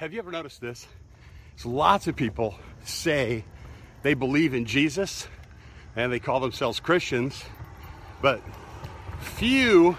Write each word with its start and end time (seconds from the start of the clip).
Have 0.00 0.14
you 0.14 0.18
ever 0.18 0.30
noticed 0.30 0.62
this? 0.62 0.88
So 1.56 1.68
lots 1.68 2.06
of 2.06 2.16
people 2.16 2.54
say 2.84 3.44
they 4.02 4.14
believe 4.14 4.54
in 4.54 4.64
Jesus 4.64 5.28
and 5.94 6.10
they 6.10 6.18
call 6.18 6.40
themselves 6.40 6.80
Christians, 6.80 7.44
but 8.22 8.40
few 9.20 9.98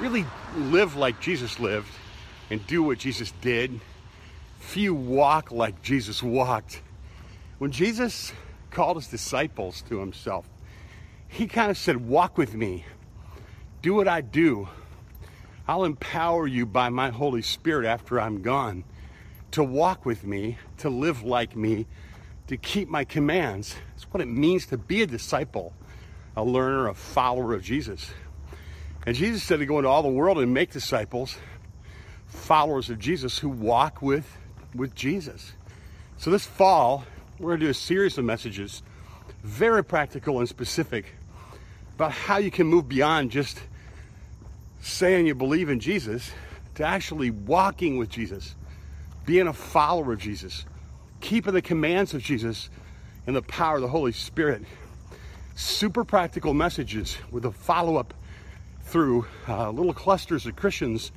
really 0.00 0.26
live 0.54 0.96
like 0.96 1.18
Jesus 1.18 1.58
lived 1.58 1.88
and 2.50 2.66
do 2.66 2.82
what 2.82 2.98
Jesus 2.98 3.32
did. 3.40 3.80
Few 4.58 4.94
walk 4.94 5.50
like 5.50 5.80
Jesus 5.80 6.22
walked. 6.22 6.82
When 7.56 7.70
Jesus 7.70 8.34
called 8.70 8.98
his 8.98 9.08
disciples 9.08 9.80
to 9.88 9.98
himself, 9.98 10.46
he 11.26 11.46
kind 11.46 11.70
of 11.70 11.78
said, 11.78 12.06
Walk 12.06 12.36
with 12.36 12.54
me, 12.54 12.84
do 13.80 13.94
what 13.94 14.08
I 14.08 14.20
do. 14.20 14.68
I'll 15.66 15.84
empower 15.84 16.46
you 16.46 16.66
by 16.66 16.90
my 16.90 17.08
Holy 17.08 17.40
Spirit 17.40 17.86
after 17.86 18.20
I'm 18.20 18.42
gone 18.42 18.84
to 19.52 19.62
walk 19.62 20.04
with 20.04 20.24
me, 20.24 20.58
to 20.78 20.90
live 20.90 21.22
like 21.22 21.54
me, 21.54 21.86
to 22.48 22.56
keep 22.56 22.88
my 22.88 23.04
commands. 23.04 23.76
That's 23.94 24.04
what 24.04 24.20
it 24.20 24.26
means 24.26 24.66
to 24.66 24.78
be 24.78 25.02
a 25.02 25.06
disciple, 25.06 25.72
a 26.36 26.42
learner, 26.42 26.88
a 26.88 26.94
follower 26.94 27.54
of 27.54 27.62
Jesus. 27.62 28.10
And 29.06 29.14
Jesus 29.16 29.42
said 29.42 29.58
to 29.58 29.66
go 29.66 29.78
into 29.78 29.88
all 29.88 30.02
the 30.02 30.08
world 30.08 30.38
and 30.38 30.52
make 30.52 30.70
disciples, 30.70 31.36
followers 32.26 32.90
of 32.90 32.98
Jesus 32.98 33.38
who 33.38 33.48
walk 33.48 34.00
with, 34.00 34.26
with 34.74 34.94
Jesus. 34.94 35.52
So 36.16 36.30
this 36.30 36.46
fall, 36.46 37.04
we're 37.38 37.50
going 37.50 37.60
to 37.60 37.66
do 37.66 37.70
a 37.70 37.74
series 37.74 38.16
of 38.16 38.24
messages, 38.24 38.82
very 39.42 39.84
practical 39.84 40.38
and 40.38 40.48
specific, 40.48 41.06
about 41.94 42.12
how 42.12 42.38
you 42.38 42.50
can 42.50 42.66
move 42.66 42.88
beyond 42.88 43.30
just 43.30 43.60
saying 44.80 45.26
you 45.26 45.34
believe 45.34 45.68
in 45.68 45.78
Jesus 45.78 46.32
to 46.76 46.84
actually 46.84 47.30
walking 47.30 47.98
with 47.98 48.08
Jesus 48.08 48.54
being 49.24 49.46
a 49.46 49.52
follower 49.52 50.12
of 50.12 50.18
Jesus, 50.18 50.64
keeping 51.20 51.54
the 51.54 51.62
commands 51.62 52.14
of 52.14 52.22
Jesus 52.22 52.70
and 53.26 53.36
the 53.36 53.42
power 53.42 53.76
of 53.76 53.82
the 53.82 53.88
Holy 53.88 54.12
Spirit. 54.12 54.62
Super 55.54 56.04
practical 56.04 56.54
messages 56.54 57.16
with 57.30 57.44
a 57.44 57.52
follow 57.52 57.96
up 57.96 58.14
through 58.84 59.26
uh, 59.48 59.70
little 59.70 59.94
clusters 59.94 60.46
of 60.46 60.56
Christians 60.56 61.12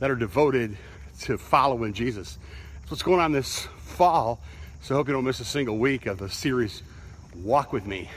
that 0.00 0.10
are 0.10 0.16
devoted 0.16 0.76
to 1.20 1.38
following 1.38 1.92
Jesus. 1.92 2.38
That's 2.80 2.90
what's 2.90 3.02
going 3.02 3.20
on 3.20 3.32
this 3.32 3.66
fall. 3.78 4.40
So 4.82 4.94
I 4.94 4.98
hope 4.98 5.08
you 5.08 5.14
don't 5.14 5.24
miss 5.24 5.40
a 5.40 5.44
single 5.44 5.78
week 5.78 6.06
of 6.06 6.18
the 6.18 6.28
series 6.28 6.82
Walk 7.34 7.72
With 7.72 7.86
Me. 7.86 8.10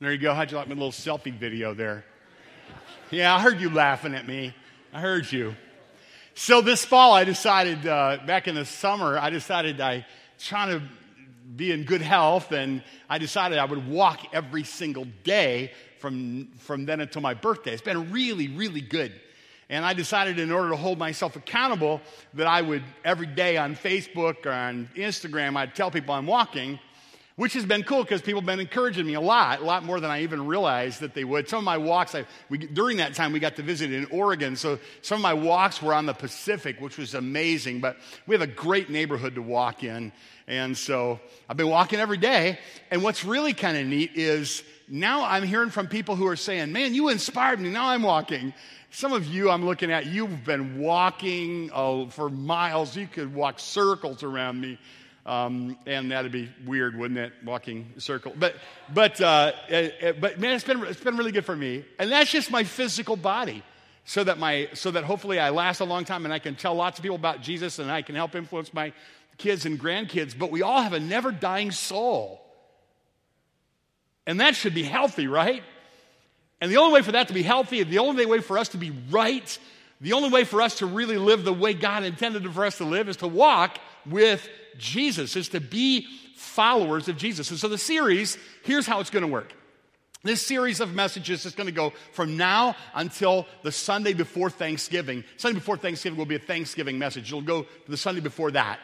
There 0.00 0.12
you 0.12 0.18
go. 0.18 0.34
How'd 0.34 0.50
you 0.50 0.56
like 0.56 0.68
my 0.68 0.74
little 0.74 0.92
selfie 0.92 1.32
video 1.32 1.74
there? 1.74 2.04
Yeah, 3.10 3.34
I 3.34 3.40
heard 3.40 3.60
you 3.60 3.70
laughing 3.70 4.14
at 4.14 4.26
me. 4.26 4.54
I 4.92 5.00
heard 5.00 5.30
you. 5.30 5.54
So 6.40 6.60
this 6.60 6.84
fall, 6.84 7.14
I 7.14 7.24
decided, 7.24 7.84
uh, 7.84 8.18
back 8.24 8.46
in 8.46 8.54
the 8.54 8.64
summer, 8.64 9.18
I 9.18 9.28
decided 9.28 9.80
I 9.80 10.06
trying 10.38 10.78
to 10.78 10.86
be 11.56 11.72
in 11.72 11.82
good 11.82 12.00
health, 12.00 12.52
and 12.52 12.84
I 13.10 13.18
decided 13.18 13.58
I 13.58 13.64
would 13.64 13.88
walk 13.88 14.20
every 14.32 14.62
single 14.62 15.04
day 15.24 15.72
from, 15.98 16.46
from 16.58 16.86
then 16.86 17.00
until 17.00 17.22
my 17.22 17.34
birthday. 17.34 17.72
It's 17.72 17.82
been 17.82 18.12
really, 18.12 18.46
really 18.46 18.80
good. 18.80 19.12
And 19.68 19.84
I 19.84 19.94
decided 19.94 20.38
in 20.38 20.52
order 20.52 20.70
to 20.70 20.76
hold 20.76 20.96
myself 20.96 21.34
accountable 21.34 22.00
that 22.34 22.46
I 22.46 22.62
would 22.62 22.84
every 23.04 23.26
day 23.26 23.56
on 23.56 23.74
Facebook 23.74 24.46
or 24.46 24.52
on 24.52 24.88
Instagram, 24.94 25.56
I'd 25.56 25.74
tell 25.74 25.90
people 25.90 26.14
I'm 26.14 26.28
walking 26.28 26.78
which 27.38 27.52
has 27.52 27.64
been 27.64 27.84
cool 27.84 28.02
because 28.02 28.20
people 28.20 28.40
have 28.40 28.46
been 28.46 28.58
encouraging 28.58 29.06
me 29.06 29.14
a 29.14 29.20
lot, 29.20 29.60
a 29.60 29.64
lot 29.64 29.84
more 29.84 30.00
than 30.00 30.10
I 30.10 30.22
even 30.22 30.44
realized 30.44 31.02
that 31.02 31.14
they 31.14 31.22
would. 31.22 31.48
Some 31.48 31.58
of 31.58 31.64
my 31.64 31.78
walks, 31.78 32.16
I, 32.16 32.26
we, 32.48 32.58
during 32.58 32.96
that 32.96 33.14
time, 33.14 33.32
we 33.32 33.38
got 33.38 33.54
to 33.56 33.62
visit 33.62 33.92
in 33.92 34.06
Oregon, 34.06 34.56
so 34.56 34.76
some 35.02 35.18
of 35.18 35.22
my 35.22 35.34
walks 35.34 35.80
were 35.80 35.94
on 35.94 36.04
the 36.04 36.12
Pacific, 36.12 36.80
which 36.80 36.98
was 36.98 37.14
amazing. 37.14 37.78
But 37.80 37.96
we 38.26 38.34
have 38.34 38.42
a 38.42 38.48
great 38.48 38.90
neighborhood 38.90 39.36
to 39.36 39.42
walk 39.42 39.84
in, 39.84 40.10
and 40.48 40.76
so 40.76 41.20
I've 41.48 41.56
been 41.56 41.68
walking 41.68 42.00
every 42.00 42.16
day. 42.16 42.58
And 42.90 43.04
what's 43.04 43.24
really 43.24 43.54
kind 43.54 43.78
of 43.78 43.86
neat 43.86 44.16
is 44.16 44.64
now 44.88 45.22
I'm 45.22 45.44
hearing 45.44 45.70
from 45.70 45.86
people 45.86 46.16
who 46.16 46.26
are 46.26 46.36
saying, 46.36 46.72
"Man, 46.72 46.92
you 46.92 47.08
inspired 47.08 47.60
me. 47.60 47.70
Now 47.70 47.90
I'm 47.90 48.02
walking." 48.02 48.52
Some 48.90 49.12
of 49.12 49.26
you 49.26 49.50
I'm 49.50 49.66
looking 49.66 49.92
at, 49.92 50.06
you've 50.06 50.44
been 50.44 50.78
walking 50.78 51.70
oh, 51.74 52.08
for 52.08 52.30
miles. 52.30 52.96
You 52.96 53.06
could 53.06 53.34
walk 53.34 53.60
circles 53.60 54.22
around 54.22 54.58
me 54.62 54.78
um, 55.28 55.76
and 55.84 56.10
that'd 56.10 56.32
be 56.32 56.48
weird, 56.64 56.98
wouldn't 56.98 57.20
it? 57.20 57.34
Walking 57.44 57.92
circle. 57.98 58.32
But, 58.34 58.54
but, 58.94 59.20
uh, 59.20 59.52
uh, 59.70 60.12
but 60.18 60.40
man, 60.40 60.54
it's 60.54 60.64
been, 60.64 60.82
it's 60.84 61.00
been 61.00 61.18
really 61.18 61.32
good 61.32 61.44
for 61.44 61.54
me. 61.54 61.84
And 61.98 62.10
that's 62.10 62.30
just 62.30 62.50
my 62.50 62.64
physical 62.64 63.14
body. 63.14 63.62
So 64.06 64.24
that, 64.24 64.38
my, 64.38 64.70
so 64.72 64.90
that 64.90 65.04
hopefully 65.04 65.38
I 65.38 65.50
last 65.50 65.80
a 65.80 65.84
long 65.84 66.06
time 66.06 66.24
and 66.24 66.32
I 66.32 66.38
can 66.38 66.56
tell 66.56 66.74
lots 66.74 66.98
of 66.98 67.02
people 67.02 67.16
about 67.16 67.42
Jesus 67.42 67.78
and 67.78 67.90
I 67.90 68.00
can 68.00 68.14
help 68.14 68.34
influence 68.34 68.72
my 68.72 68.94
kids 69.36 69.66
and 69.66 69.78
grandkids. 69.78 70.36
But 70.36 70.50
we 70.50 70.62
all 70.62 70.80
have 70.80 70.94
a 70.94 71.00
never 71.00 71.30
dying 71.30 71.72
soul. 71.72 72.40
And 74.26 74.40
that 74.40 74.56
should 74.56 74.74
be 74.74 74.82
healthy, 74.82 75.26
right? 75.26 75.62
And 76.62 76.72
the 76.72 76.78
only 76.78 76.94
way 76.94 77.02
for 77.02 77.12
that 77.12 77.28
to 77.28 77.34
be 77.34 77.42
healthy, 77.42 77.82
and 77.82 77.90
the 77.90 77.98
only 77.98 78.24
way 78.24 78.40
for 78.40 78.56
us 78.56 78.70
to 78.70 78.78
be 78.78 78.92
right, 79.10 79.58
the 80.00 80.14
only 80.14 80.30
way 80.30 80.44
for 80.44 80.62
us 80.62 80.76
to 80.78 80.86
really 80.86 81.18
live 81.18 81.44
the 81.44 81.52
way 81.52 81.74
God 81.74 82.04
intended 82.04 82.50
for 82.52 82.64
us 82.64 82.78
to 82.78 82.84
live 82.84 83.10
is 83.10 83.18
to 83.18 83.28
walk 83.28 83.78
with 84.10 84.48
Jesus, 84.76 85.36
is 85.36 85.48
to 85.50 85.60
be 85.60 86.06
followers 86.36 87.08
of 87.08 87.16
Jesus. 87.16 87.50
And 87.50 87.58
so 87.58 87.68
the 87.68 87.78
series, 87.78 88.38
here's 88.62 88.86
how 88.86 89.00
it's 89.00 89.10
going 89.10 89.24
to 89.24 89.28
work. 89.28 89.52
This 90.24 90.44
series 90.44 90.80
of 90.80 90.94
messages 90.94 91.46
is 91.46 91.54
going 91.54 91.68
to 91.68 91.72
go 91.72 91.92
from 92.12 92.36
now 92.36 92.74
until 92.94 93.46
the 93.62 93.70
Sunday 93.70 94.14
before 94.14 94.50
Thanksgiving. 94.50 95.22
Sunday 95.36 95.58
before 95.58 95.76
Thanksgiving 95.76 96.18
will 96.18 96.26
be 96.26 96.34
a 96.34 96.40
Thanksgiving 96.40 96.98
message. 96.98 97.28
It'll 97.28 97.40
go 97.40 97.62
to 97.62 97.90
the 97.90 97.96
Sunday 97.96 98.20
before 98.20 98.50
that. 98.50 98.80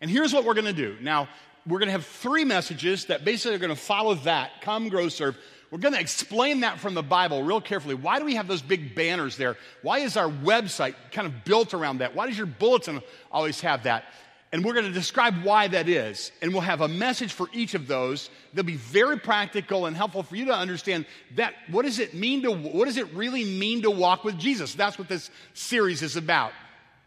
And 0.00 0.10
here's 0.10 0.32
what 0.32 0.44
we're 0.44 0.54
going 0.54 0.66
to 0.66 0.72
do. 0.72 0.96
Now, 1.00 1.28
we're 1.66 1.80
going 1.80 1.88
to 1.88 1.92
have 1.92 2.06
three 2.06 2.44
messages 2.44 3.06
that 3.06 3.24
basically 3.24 3.56
are 3.56 3.58
going 3.58 3.74
to 3.74 3.80
follow 3.80 4.14
that 4.14 4.62
come, 4.62 4.88
grow, 4.88 5.08
serve. 5.08 5.36
We're 5.70 5.78
going 5.78 5.94
to 5.94 6.00
explain 6.00 6.60
that 6.60 6.78
from 6.78 6.94
the 6.94 7.02
Bible 7.02 7.42
real 7.42 7.60
carefully. 7.60 7.94
Why 7.94 8.18
do 8.18 8.24
we 8.24 8.36
have 8.36 8.48
those 8.48 8.62
big 8.62 8.94
banners 8.94 9.36
there? 9.36 9.56
Why 9.82 9.98
is 9.98 10.16
our 10.16 10.28
website 10.28 10.94
kind 11.12 11.26
of 11.26 11.44
built 11.44 11.74
around 11.74 11.98
that? 11.98 12.14
Why 12.14 12.26
does 12.26 12.38
your 12.38 12.46
bulletin 12.46 13.02
always 13.30 13.60
have 13.60 13.82
that? 13.84 14.04
And 14.52 14.64
we're 14.64 14.74
going 14.74 14.86
to 14.86 14.92
describe 14.92 15.44
why 15.44 15.68
that 15.68 15.88
is. 15.88 16.32
And 16.42 16.52
we'll 16.52 16.62
have 16.62 16.80
a 16.80 16.88
message 16.88 17.32
for 17.32 17.48
each 17.52 17.74
of 17.74 17.86
those. 17.86 18.30
They'll 18.52 18.64
be 18.64 18.76
very 18.76 19.16
practical 19.16 19.86
and 19.86 19.96
helpful 19.96 20.24
for 20.24 20.34
you 20.34 20.46
to 20.46 20.54
understand 20.54 21.06
that 21.36 21.54
what 21.70 21.84
does 21.84 22.00
it 22.00 22.14
mean 22.14 22.42
to 22.42 22.50
what 22.50 22.86
does 22.86 22.96
it 22.96 23.12
really 23.14 23.44
mean 23.44 23.82
to 23.82 23.90
walk 23.90 24.24
with 24.24 24.38
Jesus? 24.38 24.74
That's 24.74 24.98
what 24.98 25.08
this 25.08 25.30
series 25.54 26.02
is 26.02 26.16
about. 26.16 26.52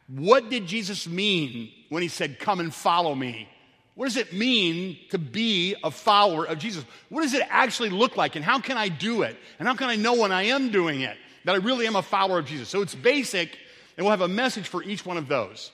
What 0.08 0.50
did 0.50 0.68
Jesus 0.68 1.08
mean 1.08 1.72
when 1.90 2.02
he 2.02 2.08
said, 2.08 2.40
Come 2.40 2.62
and 2.62 2.74
follow 2.74 3.14
me? 3.14 3.50
What 3.96 4.06
does 4.06 4.18
it 4.18 4.34
mean 4.34 4.98
to 5.10 5.20
be 5.20 5.76
a 5.84 5.92
follower 5.92 6.46
of 6.46 6.58
Jesus? 6.60 6.84
What 7.10 7.22
does 7.22 7.34
it 7.34 7.44
actually 7.50 7.90
look 7.90 8.18
like? 8.18 8.36
And 8.36 8.44
how 8.44 8.60
can 8.60 8.78
I 8.78 8.88
do 8.88 9.22
it? 9.22 9.38
And 9.60 9.68
how 9.68 9.76
can 9.76 9.90
I 9.90 9.98
know 9.98 10.16
when 10.16 10.32
I 10.32 10.44
am 10.44 10.72
doing 10.72 11.02
it 11.02 11.16
that 11.46 11.54
I 11.54 11.58
really 11.58 11.86
am 11.86 11.96
a 11.96 12.02
follower 12.02 12.40
of 12.40 12.46
Jesus? 12.46 12.70
So 12.70 12.82
it's 12.82 12.96
basic, 12.96 13.56
and 13.96 14.06
we'll 14.06 14.12
have 14.12 14.22
a 14.22 14.28
message 14.28 14.68
for 14.68 14.82
each 14.82 15.06
one 15.06 15.18
of 15.18 15.28
those. 15.28 15.72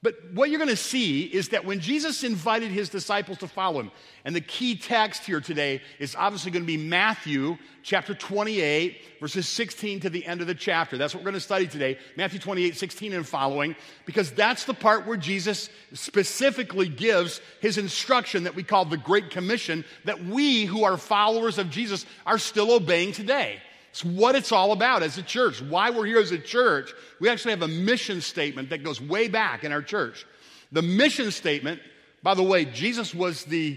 But 0.00 0.14
what 0.32 0.48
you're 0.48 0.60
going 0.60 0.70
to 0.70 0.76
see 0.76 1.22
is 1.22 1.48
that 1.48 1.64
when 1.64 1.80
Jesus 1.80 2.22
invited 2.22 2.70
his 2.70 2.88
disciples 2.88 3.38
to 3.38 3.48
follow 3.48 3.80
him, 3.80 3.90
and 4.24 4.34
the 4.34 4.40
key 4.40 4.76
text 4.76 5.24
here 5.24 5.40
today 5.40 5.82
is 5.98 6.14
obviously 6.14 6.52
going 6.52 6.62
to 6.62 6.66
be 6.68 6.76
Matthew 6.76 7.58
chapter 7.82 8.14
28, 8.14 9.00
verses 9.18 9.48
16 9.48 10.00
to 10.00 10.10
the 10.10 10.24
end 10.24 10.40
of 10.40 10.46
the 10.46 10.54
chapter. 10.54 10.96
That's 10.96 11.14
what 11.14 11.24
we're 11.24 11.30
going 11.30 11.34
to 11.34 11.40
study 11.40 11.66
today 11.66 11.98
Matthew 12.16 12.38
28, 12.38 12.76
16 12.76 13.12
and 13.12 13.26
following, 13.26 13.74
because 14.06 14.30
that's 14.30 14.66
the 14.66 14.74
part 14.74 15.04
where 15.04 15.16
Jesus 15.16 15.68
specifically 15.94 16.88
gives 16.88 17.40
his 17.60 17.76
instruction 17.76 18.44
that 18.44 18.54
we 18.54 18.62
call 18.62 18.84
the 18.84 18.96
Great 18.96 19.30
Commission 19.30 19.84
that 20.04 20.24
we 20.24 20.64
who 20.64 20.84
are 20.84 20.96
followers 20.96 21.58
of 21.58 21.70
Jesus 21.70 22.06
are 22.24 22.38
still 22.38 22.70
obeying 22.70 23.10
today. 23.10 23.60
It's 23.98 24.04
what 24.04 24.36
it's 24.36 24.52
all 24.52 24.70
about 24.70 25.02
as 25.02 25.18
a 25.18 25.24
church. 25.24 25.60
Why 25.60 25.90
we're 25.90 26.06
here 26.06 26.20
as 26.20 26.30
a 26.30 26.38
church. 26.38 26.94
We 27.18 27.28
actually 27.28 27.50
have 27.50 27.62
a 27.62 27.68
mission 27.68 28.20
statement 28.20 28.70
that 28.70 28.84
goes 28.84 29.00
way 29.00 29.26
back 29.26 29.64
in 29.64 29.72
our 29.72 29.82
church. 29.82 30.24
The 30.70 30.82
mission 30.82 31.32
statement, 31.32 31.80
by 32.22 32.34
the 32.34 32.44
way, 32.44 32.64
Jesus 32.64 33.12
was 33.12 33.42
the, 33.42 33.76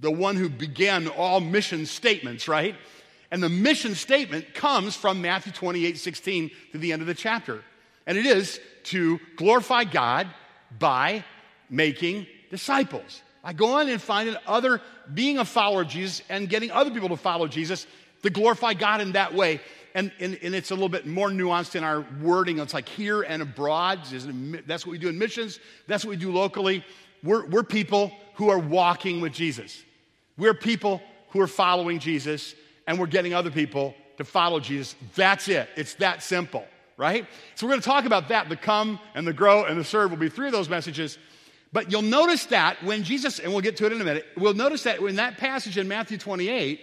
the 0.00 0.10
one 0.10 0.36
who 0.36 0.50
began 0.50 1.08
all 1.08 1.40
mission 1.40 1.86
statements, 1.86 2.46
right? 2.46 2.74
And 3.30 3.42
the 3.42 3.48
mission 3.48 3.94
statement 3.94 4.52
comes 4.52 4.96
from 4.96 5.22
Matthew 5.22 5.54
28 5.54 5.96
16 5.96 6.50
to 6.72 6.78
the 6.78 6.92
end 6.92 7.00
of 7.00 7.08
the 7.08 7.14
chapter. 7.14 7.64
And 8.06 8.18
it 8.18 8.26
is 8.26 8.60
to 8.84 9.18
glorify 9.36 9.84
God 9.84 10.28
by 10.78 11.24
making 11.70 12.26
disciples. 12.50 13.22
By 13.42 13.54
going 13.54 13.88
and 13.88 14.00
finding 14.00 14.36
other, 14.46 14.82
being 15.12 15.38
a 15.38 15.46
follower 15.46 15.82
of 15.82 15.88
Jesus 15.88 16.20
and 16.28 16.50
getting 16.50 16.70
other 16.70 16.90
people 16.90 17.08
to 17.08 17.16
follow 17.16 17.48
Jesus 17.48 17.86
to 18.22 18.30
glorify 18.30 18.74
God 18.74 19.00
in 19.00 19.12
that 19.12 19.34
way. 19.34 19.60
And, 19.94 20.10
and, 20.20 20.38
and, 20.42 20.54
it's 20.54 20.70
a 20.70 20.74
little 20.74 20.88
bit 20.88 21.06
more 21.06 21.28
nuanced 21.28 21.74
in 21.74 21.84
our 21.84 22.06
wording. 22.22 22.58
It's 22.58 22.72
like 22.72 22.88
here 22.88 23.22
and 23.22 23.42
abroad. 23.42 24.00
That's 24.66 24.86
what 24.86 24.92
we 24.92 24.98
do 24.98 25.08
in 25.08 25.18
missions. 25.18 25.60
That's 25.86 26.02
what 26.02 26.10
we 26.10 26.16
do 26.16 26.32
locally. 26.32 26.82
We're, 27.22 27.46
we're 27.46 27.62
people 27.62 28.10
who 28.34 28.48
are 28.48 28.58
walking 28.58 29.20
with 29.20 29.34
Jesus. 29.34 29.82
We're 30.38 30.54
people 30.54 31.02
who 31.30 31.40
are 31.40 31.46
following 31.46 31.98
Jesus, 31.98 32.54
and 32.86 32.98
we're 32.98 33.06
getting 33.06 33.34
other 33.34 33.50
people 33.50 33.94
to 34.16 34.24
follow 34.24 34.60
Jesus. 34.60 34.96
That's 35.14 35.48
it. 35.48 35.68
It's 35.76 35.94
that 35.94 36.22
simple. 36.22 36.64
right? 36.96 37.26
So 37.54 37.66
we're 37.66 37.72
going 37.72 37.82
to 37.82 37.88
talk 37.88 38.04
about 38.06 38.28
that. 38.28 38.48
The 38.48 38.56
come 38.56 38.98
and 39.14 39.26
the 39.26 39.32
grow 39.32 39.64
and 39.64 39.78
the 39.78 39.84
serve 39.84 40.10
will 40.10 40.18
be 40.18 40.28
three 40.28 40.46
of 40.46 40.52
those 40.52 40.68
messages. 40.68 41.18
But 41.72 41.90
you'll 41.90 42.02
notice 42.02 42.46
that 42.46 42.82
when 42.82 43.02
Jesus, 43.02 43.38
and 43.38 43.52
we'll 43.52 43.62
get 43.62 43.76
to 43.78 43.86
it 43.86 43.92
in 43.92 44.00
a 44.00 44.04
minute, 44.04 44.26
we'll 44.36 44.54
notice 44.54 44.82
that 44.84 45.00
in 45.00 45.16
that 45.16 45.38
passage 45.38 45.78
in 45.78 45.88
Matthew 45.88 46.18
28, 46.18 46.80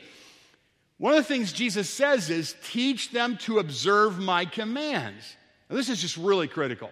one 1.00 1.14
of 1.14 1.18
the 1.18 1.24
things 1.24 1.54
Jesus 1.54 1.90
says 1.90 2.30
is, 2.30 2.56
teach 2.64 3.12
them 3.12 3.38
to 3.38 3.60
observe 3.60 4.20
my 4.20 4.46
commands. 4.46 5.36
And 5.70 5.78
this 5.78 5.90
is 5.90 6.02
just 6.02 6.18
really 6.18 6.48
critical. 6.48 6.92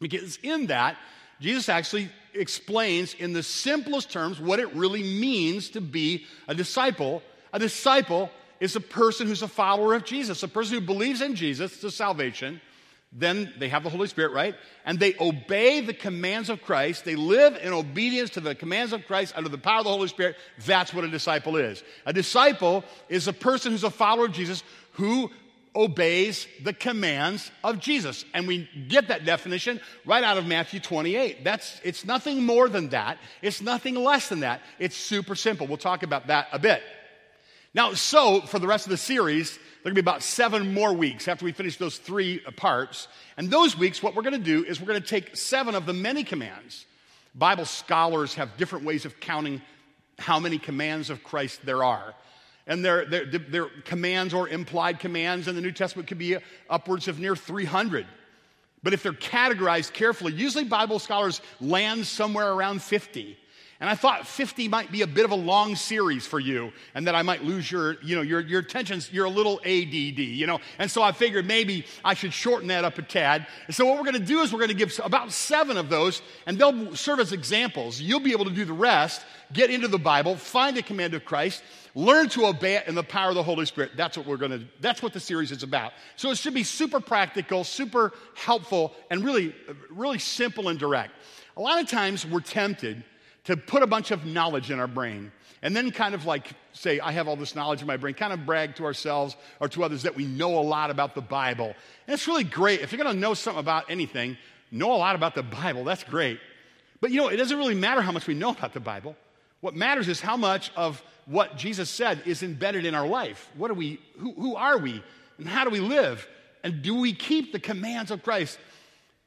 Because 0.00 0.38
in 0.42 0.66
that, 0.66 0.96
Jesus 1.38 1.68
actually 1.68 2.10
explains 2.34 3.14
in 3.14 3.34
the 3.34 3.42
simplest 3.42 4.10
terms 4.10 4.40
what 4.40 4.60
it 4.60 4.74
really 4.74 5.02
means 5.02 5.70
to 5.70 5.80
be 5.80 6.24
a 6.48 6.54
disciple. 6.54 7.22
A 7.52 7.58
disciple 7.58 8.30
is 8.60 8.76
a 8.76 8.80
person 8.80 9.26
who's 9.26 9.42
a 9.42 9.48
follower 9.48 9.94
of 9.94 10.04
Jesus, 10.04 10.42
a 10.42 10.48
person 10.48 10.80
who 10.80 10.86
believes 10.86 11.20
in 11.20 11.34
Jesus 11.34 11.80
to 11.80 11.90
salvation. 11.90 12.60
Then 13.10 13.54
they 13.58 13.68
have 13.68 13.84
the 13.84 13.90
Holy 13.90 14.06
Spirit, 14.06 14.32
right? 14.32 14.54
And 14.84 15.00
they 15.00 15.14
obey 15.18 15.80
the 15.80 15.94
commands 15.94 16.50
of 16.50 16.62
Christ. 16.62 17.04
They 17.04 17.16
live 17.16 17.56
in 17.56 17.72
obedience 17.72 18.30
to 18.30 18.40
the 18.40 18.54
commands 18.54 18.92
of 18.92 19.06
Christ 19.06 19.32
under 19.34 19.48
the 19.48 19.56
power 19.56 19.78
of 19.78 19.84
the 19.84 19.90
Holy 19.90 20.08
Spirit. 20.08 20.36
That's 20.66 20.92
what 20.92 21.04
a 21.04 21.08
disciple 21.08 21.56
is. 21.56 21.82
A 22.04 22.12
disciple 22.12 22.84
is 23.08 23.26
a 23.26 23.32
person 23.32 23.72
who's 23.72 23.84
a 23.84 23.90
follower 23.90 24.26
of 24.26 24.32
Jesus 24.32 24.62
who 24.92 25.30
obeys 25.74 26.46
the 26.62 26.72
commands 26.72 27.50
of 27.64 27.78
Jesus. 27.78 28.24
And 28.34 28.46
we 28.46 28.68
get 28.88 29.08
that 29.08 29.24
definition 29.24 29.80
right 30.04 30.24
out 30.24 30.36
of 30.36 30.46
Matthew 30.46 30.80
28. 30.80 31.44
That's 31.44 31.80
it's 31.84 32.04
nothing 32.04 32.44
more 32.44 32.68
than 32.68 32.90
that. 32.90 33.18
It's 33.40 33.62
nothing 33.62 33.94
less 33.94 34.28
than 34.28 34.40
that. 34.40 34.60
It's 34.78 34.96
super 34.96 35.34
simple. 35.34 35.66
We'll 35.66 35.76
talk 35.78 36.02
about 36.02 36.26
that 36.26 36.48
a 36.52 36.58
bit. 36.58 36.82
Now, 37.74 37.94
so 37.94 38.40
for 38.40 38.58
the 38.58 38.66
rest 38.66 38.86
of 38.86 38.90
the 38.90 38.96
series, 38.96 39.58
there 39.82 39.90
are 39.90 39.94
going 39.94 39.96
to 39.96 40.02
be 40.02 40.10
about 40.10 40.22
seven 40.22 40.74
more 40.74 40.92
weeks 40.92 41.28
after 41.28 41.44
we 41.44 41.52
finish 41.52 41.76
those 41.76 41.98
three 41.98 42.38
parts. 42.56 43.06
And 43.36 43.48
those 43.48 43.78
weeks, 43.78 44.02
what 44.02 44.16
we're 44.16 44.22
going 44.22 44.32
to 44.32 44.38
do 44.38 44.64
is 44.64 44.80
we're 44.80 44.88
going 44.88 45.00
to 45.00 45.06
take 45.06 45.36
seven 45.36 45.76
of 45.76 45.86
the 45.86 45.92
many 45.92 46.24
commands. 46.24 46.84
Bible 47.34 47.64
scholars 47.64 48.34
have 48.34 48.56
different 48.56 48.84
ways 48.84 49.04
of 49.04 49.20
counting 49.20 49.62
how 50.18 50.40
many 50.40 50.58
commands 50.58 51.10
of 51.10 51.22
Christ 51.22 51.64
there 51.64 51.84
are. 51.84 52.14
And 52.66 52.84
their, 52.84 53.04
their, 53.04 53.24
their 53.24 53.66
commands 53.84 54.34
or 54.34 54.48
implied 54.48 54.98
commands 54.98 55.46
in 55.46 55.54
the 55.54 55.60
New 55.60 55.72
Testament 55.72 56.08
could 56.08 56.18
be 56.18 56.36
upwards 56.68 57.06
of 57.06 57.20
near 57.20 57.36
300. 57.36 58.04
But 58.82 58.92
if 58.92 59.02
they're 59.02 59.12
categorized 59.12 59.92
carefully, 59.92 60.32
usually 60.32 60.64
Bible 60.64 60.98
scholars 60.98 61.40
land 61.60 62.06
somewhere 62.06 62.52
around 62.52 62.82
50. 62.82 63.38
And 63.80 63.88
I 63.88 63.94
thought 63.94 64.26
50 64.26 64.66
might 64.66 64.90
be 64.90 65.02
a 65.02 65.06
bit 65.06 65.24
of 65.24 65.30
a 65.30 65.36
long 65.36 65.76
series 65.76 66.26
for 66.26 66.40
you 66.40 66.72
and 66.96 67.06
that 67.06 67.14
I 67.14 67.22
might 67.22 67.44
lose 67.44 67.70
your, 67.70 67.96
you 68.02 68.16
know, 68.16 68.22
your, 68.22 68.40
your 68.40 68.58
attention. 68.58 69.00
You're 69.12 69.26
a 69.26 69.30
little 69.30 69.60
ADD, 69.60 70.18
you 70.18 70.48
know. 70.48 70.58
And 70.80 70.90
so 70.90 71.00
I 71.00 71.12
figured 71.12 71.46
maybe 71.46 71.86
I 72.04 72.14
should 72.14 72.32
shorten 72.32 72.68
that 72.68 72.84
up 72.84 72.98
a 72.98 73.02
tad. 73.02 73.46
And 73.68 73.76
so 73.76 73.86
what 73.86 73.96
we're 73.96 74.10
going 74.10 74.20
to 74.20 74.26
do 74.26 74.40
is 74.40 74.52
we're 74.52 74.58
going 74.58 74.70
to 74.70 74.74
give 74.74 74.98
about 75.04 75.30
seven 75.30 75.76
of 75.76 75.88
those 75.88 76.22
and 76.46 76.58
they'll 76.58 76.96
serve 76.96 77.20
as 77.20 77.32
examples. 77.32 78.00
You'll 78.00 78.18
be 78.18 78.32
able 78.32 78.46
to 78.46 78.50
do 78.50 78.64
the 78.64 78.72
rest, 78.72 79.24
get 79.52 79.70
into 79.70 79.86
the 79.86 79.98
Bible, 79.98 80.34
find 80.34 80.76
a 80.76 80.82
command 80.82 81.14
of 81.14 81.24
Christ, 81.24 81.62
learn 81.94 82.28
to 82.30 82.46
obey 82.46 82.74
it 82.74 82.88
in 82.88 82.96
the 82.96 83.04
power 83.04 83.28
of 83.28 83.36
the 83.36 83.44
Holy 83.44 83.64
Spirit. 83.64 83.92
That's 83.96 84.16
what 84.16 84.26
we're 84.26 84.38
going 84.38 84.58
to, 84.58 84.64
that's 84.80 85.04
what 85.04 85.12
the 85.12 85.20
series 85.20 85.52
is 85.52 85.62
about. 85.62 85.92
So 86.16 86.32
it 86.32 86.38
should 86.38 86.54
be 86.54 86.64
super 86.64 86.98
practical, 86.98 87.62
super 87.62 88.12
helpful, 88.34 88.92
and 89.08 89.24
really, 89.24 89.54
really 89.88 90.18
simple 90.18 90.68
and 90.68 90.80
direct. 90.80 91.12
A 91.56 91.60
lot 91.60 91.80
of 91.80 91.88
times 91.88 92.26
we're 92.26 92.40
tempted 92.40 93.04
to 93.44 93.56
put 93.56 93.82
a 93.82 93.86
bunch 93.86 94.10
of 94.10 94.26
knowledge 94.26 94.70
in 94.70 94.78
our 94.78 94.86
brain 94.86 95.32
and 95.62 95.74
then 95.74 95.90
kind 95.90 96.14
of 96.14 96.24
like 96.24 96.52
say, 96.72 97.00
I 97.00 97.12
have 97.12 97.28
all 97.28 97.36
this 97.36 97.54
knowledge 97.54 97.80
in 97.80 97.86
my 97.86 97.96
brain, 97.96 98.14
kind 98.14 98.32
of 98.32 98.46
brag 98.46 98.76
to 98.76 98.84
ourselves 98.84 99.36
or 99.60 99.68
to 99.68 99.84
others 99.84 100.02
that 100.02 100.14
we 100.14 100.24
know 100.24 100.58
a 100.58 100.62
lot 100.62 100.90
about 100.90 101.14
the 101.14 101.20
Bible. 101.20 101.74
And 102.06 102.14
it's 102.14 102.28
really 102.28 102.44
great. 102.44 102.80
If 102.80 102.92
you're 102.92 103.02
going 103.02 103.14
to 103.14 103.20
know 103.20 103.34
something 103.34 103.60
about 103.60 103.90
anything, 103.90 104.36
know 104.70 104.92
a 104.92 104.96
lot 104.96 105.14
about 105.16 105.34
the 105.34 105.42
Bible. 105.42 105.84
That's 105.84 106.04
great. 106.04 106.38
But 107.00 107.10
you 107.10 107.18
know, 107.18 107.28
it 107.28 107.36
doesn't 107.36 107.56
really 107.56 107.74
matter 107.74 108.00
how 108.00 108.12
much 108.12 108.26
we 108.26 108.34
know 108.34 108.50
about 108.50 108.72
the 108.72 108.80
Bible. 108.80 109.16
What 109.60 109.74
matters 109.74 110.08
is 110.08 110.20
how 110.20 110.36
much 110.36 110.70
of 110.76 111.02
what 111.26 111.56
Jesus 111.56 111.90
said 111.90 112.22
is 112.26 112.42
embedded 112.42 112.86
in 112.86 112.94
our 112.94 113.06
life. 113.06 113.50
What 113.56 113.70
are 113.70 113.74
we, 113.74 114.00
who, 114.18 114.32
who 114.34 114.56
are 114.56 114.78
we? 114.78 115.02
And 115.38 115.48
how 115.48 115.64
do 115.64 115.70
we 115.70 115.80
live? 115.80 116.26
And 116.62 116.82
do 116.82 116.94
we 116.94 117.12
keep 117.12 117.52
the 117.52 117.60
commands 117.60 118.10
of 118.10 118.22
Christ 118.22 118.58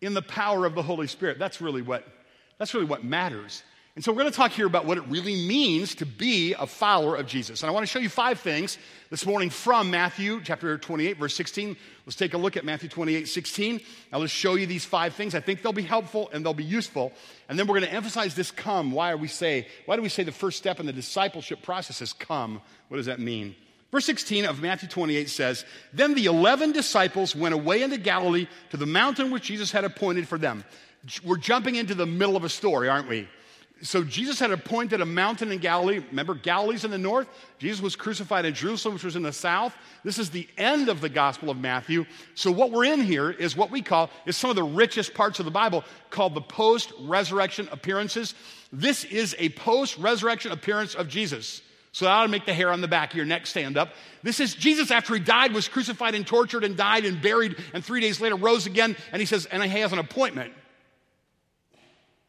in 0.01 0.13
the 0.13 0.21
power 0.21 0.65
of 0.65 0.75
the 0.75 0.81
Holy 0.81 1.07
Spirit? 1.07 1.37
That's 1.39 1.61
really 1.61 1.81
what, 1.81 2.05
that's 2.57 2.73
really 2.73 2.85
what 2.85 3.03
matters. 3.03 3.63
And 3.93 4.03
so 4.05 4.13
we're 4.13 4.21
going 4.21 4.31
to 4.31 4.37
talk 4.37 4.51
here 4.51 4.67
about 4.67 4.85
what 4.85 4.97
it 4.97 5.03
really 5.09 5.35
means 5.45 5.95
to 5.95 6.05
be 6.05 6.53
a 6.53 6.65
follower 6.65 7.17
of 7.17 7.27
Jesus. 7.27 7.61
And 7.61 7.69
I 7.69 7.73
want 7.73 7.85
to 7.85 7.91
show 7.91 7.99
you 7.99 8.07
five 8.07 8.39
things 8.39 8.77
this 9.09 9.25
morning 9.25 9.49
from 9.49 9.91
Matthew 9.91 10.39
chapter 10.45 10.77
28, 10.77 11.17
verse 11.17 11.35
16. 11.35 11.75
Let's 12.05 12.15
take 12.15 12.33
a 12.33 12.37
look 12.37 12.55
at 12.55 12.63
Matthew 12.63 12.87
28, 12.87 13.27
16. 13.27 13.81
I'll 14.13 14.21
just 14.21 14.33
show 14.33 14.55
you 14.55 14.65
these 14.65 14.85
five 14.85 15.13
things. 15.13 15.35
I 15.35 15.41
think 15.41 15.61
they'll 15.61 15.73
be 15.73 15.81
helpful 15.81 16.29
and 16.31 16.45
they'll 16.45 16.53
be 16.53 16.63
useful. 16.63 17.11
And 17.49 17.59
then 17.59 17.67
we're 17.67 17.79
going 17.79 17.89
to 17.89 17.93
emphasize 17.93 18.33
this 18.33 18.49
come. 18.49 18.93
Why 18.93 19.11
are 19.11 19.17
we 19.17 19.27
say, 19.27 19.67
why 19.85 19.97
do 19.97 20.01
we 20.01 20.09
say 20.09 20.23
the 20.23 20.31
first 20.31 20.57
step 20.57 20.79
in 20.79 20.85
the 20.85 20.93
discipleship 20.93 21.61
process 21.61 22.01
is 22.01 22.13
come? 22.13 22.61
What 22.87 22.95
does 22.95 23.07
that 23.07 23.19
mean? 23.19 23.55
Verse 23.91 24.05
16 24.05 24.45
of 24.45 24.61
Matthew 24.61 24.87
28 24.87 25.29
says, 25.29 25.65
Then 25.91 26.15
the 26.15 26.27
11 26.27 26.71
disciples 26.71 27.35
went 27.35 27.53
away 27.53 27.83
into 27.83 27.97
Galilee 27.97 28.47
to 28.69 28.77
the 28.77 28.85
mountain 28.85 29.31
which 29.31 29.43
Jesus 29.43 29.69
had 29.69 29.83
appointed 29.83 30.29
for 30.29 30.37
them. 30.37 30.63
We're 31.25 31.35
jumping 31.35 31.75
into 31.75 31.93
the 31.93 32.05
middle 32.05 32.37
of 32.37 32.45
a 32.45 32.49
story, 32.49 32.87
aren't 32.87 33.09
we? 33.09 33.27
So 33.81 34.03
Jesus 34.03 34.39
had 34.39 34.51
appointed 34.51 35.01
a 35.01 35.05
mountain 35.05 35.51
in 35.51 35.57
Galilee. 35.57 35.99
Remember, 36.09 36.35
Galilee's 36.35 36.85
in 36.85 36.91
the 36.91 36.97
north. 36.97 37.27
Jesus 37.57 37.81
was 37.81 37.95
crucified 37.95 38.45
in 38.45 38.53
Jerusalem, 38.53 38.93
which 38.93 39.03
was 39.03 39.15
in 39.15 39.23
the 39.23 39.33
south. 39.33 39.75
This 40.03 40.19
is 40.19 40.29
the 40.29 40.47
end 40.57 40.87
of 40.89 41.01
the 41.01 41.09
Gospel 41.09 41.49
of 41.49 41.57
Matthew. 41.57 42.05
So 42.35 42.51
what 42.51 42.71
we're 42.71 42.85
in 42.85 43.01
here 43.01 43.31
is 43.31 43.55
what 43.55 43.71
we 43.71 43.81
call 43.81 44.09
is 44.25 44.37
some 44.37 44.49
of 44.49 44.55
the 44.55 44.63
richest 44.63 45.13
parts 45.13 45.39
of 45.39 45.45
the 45.45 45.51
Bible 45.51 45.83
called 46.09 46.35
the 46.35 46.41
post-resurrection 46.41 47.69
appearances. 47.71 48.35
This 48.71 49.03
is 49.03 49.35
a 49.39 49.49
post-resurrection 49.49 50.51
appearance 50.51 50.93
of 50.93 51.07
Jesus. 51.07 51.61
So 51.91 52.05
that 52.05 52.11
ought 52.11 52.23
to 52.23 52.29
make 52.29 52.45
the 52.45 52.53
hair 52.53 52.71
on 52.71 52.81
the 52.81 52.87
back 52.87 53.11
of 53.11 53.17
your 53.17 53.25
neck 53.25 53.45
stand 53.47 53.77
up. 53.77 53.89
This 54.23 54.39
is 54.39 54.53
Jesus 54.53 54.91
after 54.91 55.13
he 55.13 55.19
died, 55.19 55.53
was 55.53 55.67
crucified 55.67 56.15
and 56.15 56.25
tortured 56.25 56.63
and 56.63 56.77
died 56.77 57.03
and 57.03 57.21
buried, 57.21 57.57
and 57.73 57.83
three 57.83 57.99
days 57.99 58.21
later 58.21 58.35
rose 58.35 58.65
again. 58.65 58.95
And 59.11 59.19
he 59.19 59.25
says, 59.25 59.45
and 59.45 59.61
he 59.63 59.79
has 59.79 59.91
an 59.91 59.99
appointment 59.99 60.53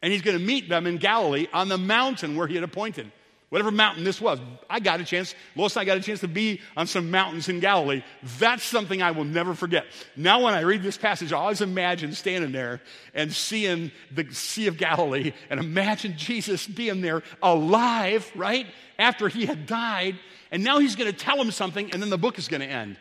and 0.03 0.11
he's 0.11 0.21
going 0.21 0.37
to 0.37 0.43
meet 0.43 0.67
them 0.67 0.85
in 0.85 0.97
Galilee 0.97 1.47
on 1.53 1.69
the 1.69 1.77
mountain 1.77 2.35
where 2.35 2.45
he 2.45 2.55
had 2.55 2.63
appointed. 2.63 3.09
Whatever 3.47 3.71
mountain 3.71 4.03
this 4.03 4.19
was. 4.19 4.39
I 4.69 4.79
got 4.79 4.99
a 4.99 5.05
chance, 5.05 5.33
Lois 5.55 5.75
and 5.75 5.81
I 5.81 5.85
got 5.85 5.97
a 5.97 6.01
chance 6.01 6.19
to 6.21 6.27
be 6.27 6.59
on 6.75 6.87
some 6.87 7.09
mountains 7.09 7.47
in 7.47 7.59
Galilee. 7.59 8.03
That's 8.39 8.63
something 8.63 9.01
I 9.01 9.11
will 9.11 9.23
never 9.23 9.53
forget. 9.53 9.85
Now, 10.17 10.43
when 10.43 10.53
I 10.55 10.61
read 10.61 10.83
this 10.83 10.97
passage, 10.97 11.31
I 11.31 11.37
always 11.37 11.61
imagine 11.61 12.13
standing 12.13 12.51
there 12.51 12.81
and 13.13 13.31
seeing 13.31 13.91
the 14.11 14.25
Sea 14.33 14.67
of 14.67 14.77
Galilee 14.77 15.33
and 15.49 15.59
imagine 15.59 16.17
Jesus 16.17 16.67
being 16.67 17.01
there 17.01 17.23
alive, 17.41 18.29
right? 18.35 18.67
After 18.99 19.29
he 19.29 19.45
had 19.45 19.67
died. 19.67 20.19
And 20.51 20.63
now 20.63 20.79
he's 20.79 20.95
going 20.95 21.11
to 21.11 21.17
tell 21.17 21.39
him 21.39 21.51
something, 21.51 21.91
and 21.91 22.01
then 22.01 22.09
the 22.09 22.17
book 22.17 22.37
is 22.37 22.47
going 22.47 22.61
to 22.61 22.67
end. 22.67 22.97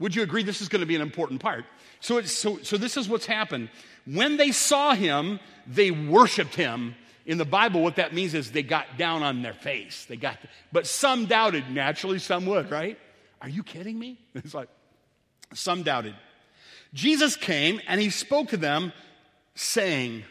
Would 0.00 0.14
you 0.14 0.22
agree 0.22 0.42
this 0.42 0.60
is 0.60 0.68
going 0.68 0.80
to 0.80 0.86
be 0.86 0.96
an 0.96 1.02
important 1.02 1.40
part? 1.40 1.64
So, 2.00 2.20
so, 2.22 2.58
so 2.62 2.76
this 2.76 2.96
is 2.96 3.08
what's 3.08 3.26
happened. 3.26 3.70
When 4.04 4.36
they 4.36 4.50
saw 4.50 4.94
him, 4.94 5.40
they 5.66 5.90
worshiped 5.90 6.54
him. 6.54 6.96
In 7.26 7.38
the 7.38 7.46
Bible, 7.46 7.82
what 7.82 7.96
that 7.96 8.12
means 8.12 8.34
is 8.34 8.52
they 8.52 8.62
got 8.62 8.98
down 8.98 9.22
on 9.22 9.40
their 9.40 9.54
face. 9.54 10.04
They 10.04 10.16
got, 10.16 10.36
but 10.72 10.86
some 10.86 11.24
doubted. 11.24 11.70
Naturally, 11.70 12.18
some 12.18 12.44
would, 12.46 12.70
right? 12.70 12.98
Are 13.40 13.48
you 13.48 13.62
kidding 13.62 13.98
me? 13.98 14.18
It's 14.34 14.52
like, 14.52 14.68
some 15.54 15.82
doubted. 15.82 16.14
Jesus 16.92 17.36
came 17.36 17.80
and 17.86 18.00
he 18.00 18.10
spoke 18.10 18.48
to 18.48 18.56
them, 18.56 18.92
saying, 19.54 20.24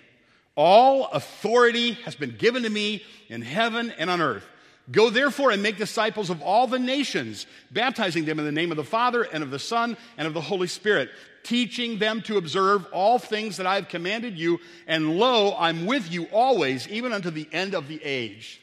All 0.55 1.08
authority 1.08 1.93
has 2.05 2.15
been 2.15 2.36
given 2.38 2.63
to 2.63 2.70
me 2.70 3.03
in 3.29 3.41
heaven 3.41 3.91
and 3.98 4.10
on 4.10 4.22
earth. 4.22 4.46
Go 4.91 5.09
therefore 5.09 5.51
and 5.51 5.63
make 5.63 5.77
disciples 5.77 6.29
of 6.29 6.41
all 6.41 6.67
the 6.67 6.79
nations, 6.79 7.45
baptizing 7.71 8.25
them 8.25 8.39
in 8.39 8.45
the 8.45 8.51
name 8.51 8.69
of 8.71 8.77
the 8.77 8.83
Father 8.83 9.23
and 9.23 9.41
of 9.41 9.49
the 9.49 9.59
Son 9.59 9.95
and 10.17 10.27
of 10.27 10.33
the 10.33 10.41
Holy 10.41 10.67
Spirit, 10.67 11.09
teaching 11.43 11.99
them 11.99 12.21
to 12.23 12.37
observe 12.37 12.85
all 12.91 13.17
things 13.17 13.57
that 13.57 13.65
I 13.65 13.75
have 13.75 13.87
commanded 13.87 14.37
you. 14.37 14.59
And 14.85 15.17
lo, 15.17 15.55
I'm 15.57 15.85
with 15.85 16.11
you 16.11 16.25
always, 16.33 16.87
even 16.89 17.13
unto 17.13 17.29
the 17.29 17.47
end 17.53 17.75
of 17.75 17.87
the 17.87 18.01
age. 18.03 18.61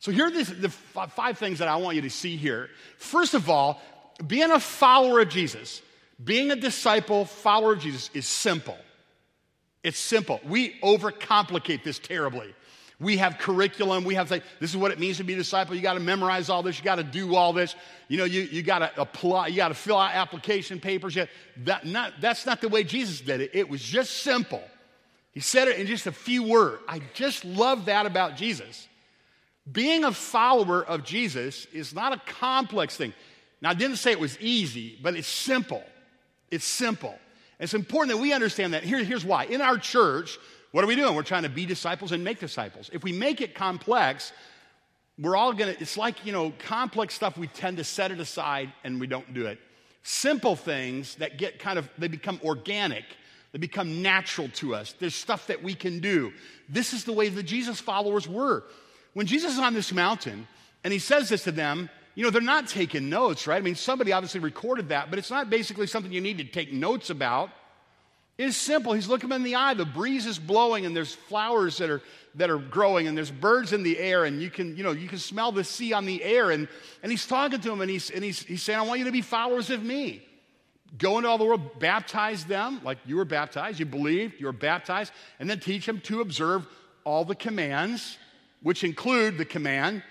So 0.00 0.10
here 0.10 0.26
are 0.26 0.30
the, 0.30 0.42
the 0.42 0.68
five 0.68 1.38
things 1.38 1.60
that 1.60 1.68
I 1.68 1.76
want 1.76 1.96
you 1.96 2.02
to 2.02 2.10
see 2.10 2.36
here. 2.36 2.68
First 2.98 3.34
of 3.34 3.48
all, 3.48 3.80
being 4.26 4.50
a 4.50 4.60
follower 4.60 5.20
of 5.20 5.28
Jesus, 5.28 5.82
being 6.22 6.50
a 6.50 6.56
disciple, 6.56 7.24
follower 7.24 7.72
of 7.72 7.80
Jesus 7.80 8.10
is 8.12 8.26
simple. 8.26 8.76
It's 9.82 9.98
simple. 9.98 10.40
We 10.44 10.78
overcomplicate 10.80 11.84
this 11.84 11.98
terribly. 11.98 12.54
We 13.04 13.18
have 13.18 13.38
curriculum. 13.38 14.04
We 14.04 14.14
have 14.14 14.30
like, 14.30 14.42
this 14.60 14.70
is 14.70 14.76
what 14.76 14.90
it 14.90 14.98
means 14.98 15.18
to 15.18 15.24
be 15.24 15.34
a 15.34 15.36
disciple. 15.36 15.76
You 15.76 15.82
got 15.82 15.94
to 15.94 16.00
memorize 16.00 16.48
all 16.48 16.62
this. 16.62 16.78
You 16.78 16.84
got 16.84 16.96
to 16.96 17.04
do 17.04 17.34
all 17.34 17.52
this. 17.52 17.76
You 18.08 18.16
know, 18.16 18.24
you, 18.24 18.42
you 18.42 18.62
got 18.62 18.78
to 18.78 19.00
apply. 19.00 19.48
You 19.48 19.56
got 19.56 19.68
to 19.68 19.74
fill 19.74 19.98
out 19.98 20.14
application 20.14 20.80
papers. 20.80 21.14
Yet 21.14 21.28
That 21.64 21.86
not, 21.86 22.14
that's 22.20 22.46
not 22.46 22.62
the 22.62 22.68
way 22.68 22.82
Jesus 22.82 23.20
did 23.20 23.42
it. 23.42 23.50
It 23.52 23.68
was 23.68 23.82
just 23.82 24.22
simple. 24.22 24.62
He 25.32 25.40
said 25.40 25.68
it 25.68 25.78
in 25.78 25.86
just 25.86 26.06
a 26.06 26.12
few 26.12 26.44
words. 26.44 26.82
I 26.88 27.02
just 27.12 27.44
love 27.44 27.84
that 27.84 28.06
about 28.06 28.36
Jesus. 28.36 28.88
Being 29.70 30.04
a 30.04 30.12
follower 30.12 30.82
of 30.82 31.04
Jesus 31.04 31.66
is 31.72 31.94
not 31.94 32.12
a 32.12 32.20
complex 32.32 32.96
thing. 32.96 33.12
Now, 33.60 33.70
I 33.70 33.74
didn't 33.74 33.96
say 33.96 34.12
it 34.12 34.20
was 34.20 34.38
easy, 34.40 34.98
but 35.02 35.14
it's 35.14 35.28
simple. 35.28 35.84
It's 36.50 36.64
simple. 36.64 37.18
It's 37.60 37.74
important 37.74 38.16
that 38.16 38.22
we 38.22 38.32
understand 38.32 38.74
that. 38.74 38.82
Here, 38.82 39.02
here's 39.04 39.24
why. 39.24 39.44
In 39.44 39.60
our 39.60 39.78
church, 39.78 40.38
what 40.74 40.82
are 40.82 40.88
we 40.88 40.96
doing? 40.96 41.14
We're 41.14 41.22
trying 41.22 41.44
to 41.44 41.48
be 41.48 41.66
disciples 41.66 42.10
and 42.10 42.24
make 42.24 42.40
disciples. 42.40 42.90
If 42.92 43.04
we 43.04 43.12
make 43.12 43.40
it 43.40 43.54
complex, 43.54 44.32
we're 45.16 45.36
all 45.36 45.52
gonna, 45.52 45.76
it's 45.78 45.96
like, 45.96 46.26
you 46.26 46.32
know, 46.32 46.52
complex 46.58 47.14
stuff, 47.14 47.38
we 47.38 47.46
tend 47.46 47.76
to 47.76 47.84
set 47.84 48.10
it 48.10 48.18
aside 48.18 48.72
and 48.82 48.98
we 48.98 49.06
don't 49.06 49.32
do 49.32 49.46
it. 49.46 49.60
Simple 50.02 50.56
things 50.56 51.14
that 51.14 51.38
get 51.38 51.60
kind 51.60 51.78
of, 51.78 51.88
they 51.96 52.08
become 52.08 52.40
organic, 52.42 53.04
they 53.52 53.60
become 53.60 54.02
natural 54.02 54.48
to 54.54 54.74
us. 54.74 54.96
There's 54.98 55.14
stuff 55.14 55.46
that 55.46 55.62
we 55.62 55.74
can 55.74 56.00
do. 56.00 56.32
This 56.68 56.92
is 56.92 57.04
the 57.04 57.12
way 57.12 57.28
the 57.28 57.44
Jesus 57.44 57.78
followers 57.78 58.26
were. 58.26 58.64
When 59.12 59.26
Jesus 59.26 59.52
is 59.52 59.60
on 59.60 59.74
this 59.74 59.92
mountain 59.92 60.48
and 60.82 60.92
he 60.92 60.98
says 60.98 61.28
this 61.28 61.44
to 61.44 61.52
them, 61.52 61.88
you 62.16 62.24
know, 62.24 62.30
they're 62.30 62.42
not 62.42 62.66
taking 62.66 63.08
notes, 63.08 63.46
right? 63.46 63.58
I 63.58 63.64
mean, 63.64 63.76
somebody 63.76 64.10
obviously 64.10 64.40
recorded 64.40 64.88
that, 64.88 65.08
but 65.08 65.20
it's 65.20 65.30
not 65.30 65.50
basically 65.50 65.86
something 65.86 66.10
you 66.10 66.20
need 66.20 66.38
to 66.38 66.44
take 66.44 66.72
notes 66.72 67.10
about. 67.10 67.50
It's 68.36 68.56
simple. 68.56 68.92
He's 68.94 69.06
looking 69.06 69.28
them 69.28 69.40
in 69.40 69.44
the 69.44 69.54
eye. 69.54 69.74
The 69.74 69.84
breeze 69.84 70.26
is 70.26 70.38
blowing, 70.38 70.86
and 70.86 70.96
there's 70.96 71.14
flowers 71.14 71.78
that 71.78 71.88
are 71.88 72.02
that 72.36 72.50
are 72.50 72.58
growing, 72.58 73.06
and 73.06 73.16
there's 73.16 73.30
birds 73.30 73.72
in 73.72 73.84
the 73.84 73.96
air, 73.96 74.24
and 74.24 74.42
you 74.42 74.50
can, 74.50 74.76
you 74.76 74.82
know, 74.82 74.90
you 74.90 75.06
can 75.06 75.18
smell 75.18 75.52
the 75.52 75.62
sea 75.62 75.92
on 75.92 76.04
the 76.04 76.22
air. 76.24 76.50
And, 76.50 76.66
and 77.02 77.12
he's 77.12 77.26
talking 77.26 77.60
to 77.60 77.72
him, 77.72 77.80
and 77.80 77.88
he's 77.88 78.10
and 78.10 78.24
he's 78.24 78.42
he's 78.42 78.62
saying, 78.62 78.78
I 78.78 78.82
want 78.82 78.98
you 78.98 79.04
to 79.04 79.12
be 79.12 79.22
followers 79.22 79.70
of 79.70 79.84
me. 79.84 80.22
Go 80.98 81.16
into 81.16 81.28
all 81.28 81.38
the 81.38 81.44
world, 81.44 81.78
baptize 81.78 82.44
them 82.44 82.80
like 82.84 82.98
you 83.06 83.16
were 83.16 83.24
baptized, 83.24 83.80
you 83.80 83.86
believed, 83.86 84.38
you 84.38 84.46
were 84.46 84.52
baptized, 84.52 85.12
and 85.40 85.50
then 85.50 85.58
teach 85.58 85.86
them 85.86 86.00
to 86.02 86.20
observe 86.20 86.66
all 87.04 87.24
the 87.24 87.34
commands, 87.34 88.16
which 88.62 88.84
include 88.84 89.36
the 89.38 89.44
command 89.44 90.02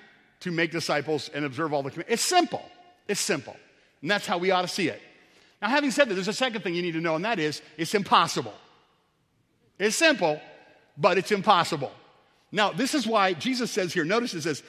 to 0.41 0.51
make 0.51 0.71
disciples 0.71 1.29
and 1.33 1.45
observe 1.45 1.73
all 1.73 1.83
the 1.83 1.89
commands. 1.89 2.11
It's 2.11 2.21
simple. 2.21 2.63
It's 3.07 3.21
simple. 3.21 3.55
And 4.01 4.11
that's 4.11 4.25
how 4.25 4.37
we 4.37 4.51
ought 4.51 4.63
to 4.63 4.67
see 4.67 4.89
it. 4.89 5.01
Now, 5.63 5.69
having 5.69 5.91
said 5.91 6.09
that, 6.09 6.15
there's 6.15 6.27
a 6.27 6.33
second 6.33 6.61
thing 6.61 6.75
you 6.75 6.81
need 6.81 6.91
to 6.91 6.99
know, 6.99 7.15
and 7.15 7.23
that 7.23 7.39
is 7.39 7.61
it's 7.77 7.95
impossible. 7.95 8.53
It's 9.79 9.95
simple, 9.95 10.41
but 10.97 11.17
it's 11.17 11.31
impossible. 11.31 11.93
Now, 12.51 12.73
this 12.73 12.93
is 12.93 13.07
why 13.07 13.31
Jesus 13.31 13.71
says 13.71 13.93
here, 13.93 14.03
notice 14.03 14.33
it 14.33 14.41
says, 14.41 14.61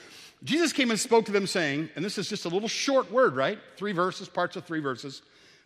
Jesus 0.45 0.73
came 0.73 0.93
and 0.93 1.01
spoke 1.01 1.25
to 1.25 1.33
them 1.33 1.49
saying, 1.49 1.91
and 1.97 2.05
this 2.05 2.17
is 2.17 2.29
just 2.29 2.45
a 2.45 2.49
little 2.49 2.69
short 2.69 3.11
word, 3.11 3.35
right? 3.35 3.59
Three 3.77 3.91
verses, 3.91 4.29
parts 4.29 4.55
of 4.55 4.67
three 4.67 4.79
verses. 4.79 5.23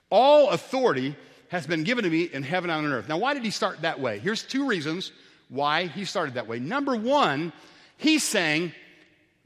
All 0.09 0.49
authority 0.49 1.15
has 1.49 1.67
been 1.67 1.85
given 1.85 2.05
to 2.05 2.11
me 2.11 2.23
in 2.23 2.43
heaven 2.43 2.71
and 2.71 2.87
on 2.87 2.93
earth. 2.93 3.07
Now, 3.07 3.19
why 3.19 3.35
did 3.35 3.45
he 3.45 3.51
start 3.51 3.83
that 3.83 4.01
way? 4.01 4.21
Here's 4.21 4.43
two 4.43 4.67
reasons 4.67 5.13
why 5.51 5.89
he 5.89 6.07
started 6.07 6.37
that 6.37 6.49
way. 6.49 6.59
Number 6.59 6.97
one, 6.97 7.53
he's 7.99 8.23
saying, 8.23 8.73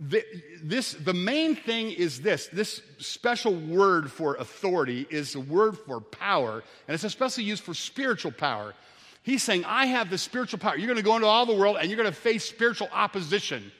this, 0.08 0.94
the 0.94 1.14
main 1.14 1.54
thing 1.54 1.92
is 1.92 2.20
this 2.20 2.48
this 2.48 2.82
special 2.98 3.54
word 3.54 4.10
for 4.10 4.34
authority 4.36 5.06
is 5.10 5.34
the 5.34 5.40
word 5.40 5.78
for 5.78 6.00
power, 6.00 6.64
and 6.88 6.94
it's 6.94 7.04
especially 7.04 7.44
used 7.44 7.62
for 7.62 7.74
spiritual 7.74 8.32
power. 8.32 8.74
He's 9.22 9.42
saying, 9.42 9.64
I 9.64 9.86
have 9.86 10.10
the 10.10 10.18
spiritual 10.18 10.58
power. 10.58 10.76
You're 10.76 10.88
going 10.88 10.96
to 10.96 11.04
go 11.04 11.14
into 11.14 11.28
all 11.28 11.46
the 11.46 11.54
world 11.54 11.76
and 11.78 11.88
you're 11.88 11.96
going 11.96 12.10
to 12.10 12.16
face 12.16 12.44
spiritual 12.44 12.88
opposition. 12.92 13.70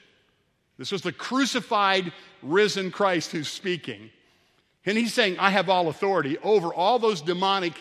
This 0.77 0.91
was 0.91 1.01
the 1.01 1.11
crucified, 1.11 2.13
risen 2.41 2.91
Christ 2.91 3.31
who's 3.31 3.49
speaking. 3.49 4.09
And 4.85 4.97
he's 4.97 5.13
saying, 5.13 5.37
I 5.39 5.49
have 5.49 5.69
all 5.69 5.89
authority 5.89 6.37
over 6.39 6.73
all 6.73 6.97
those 6.97 7.21
demonic 7.21 7.73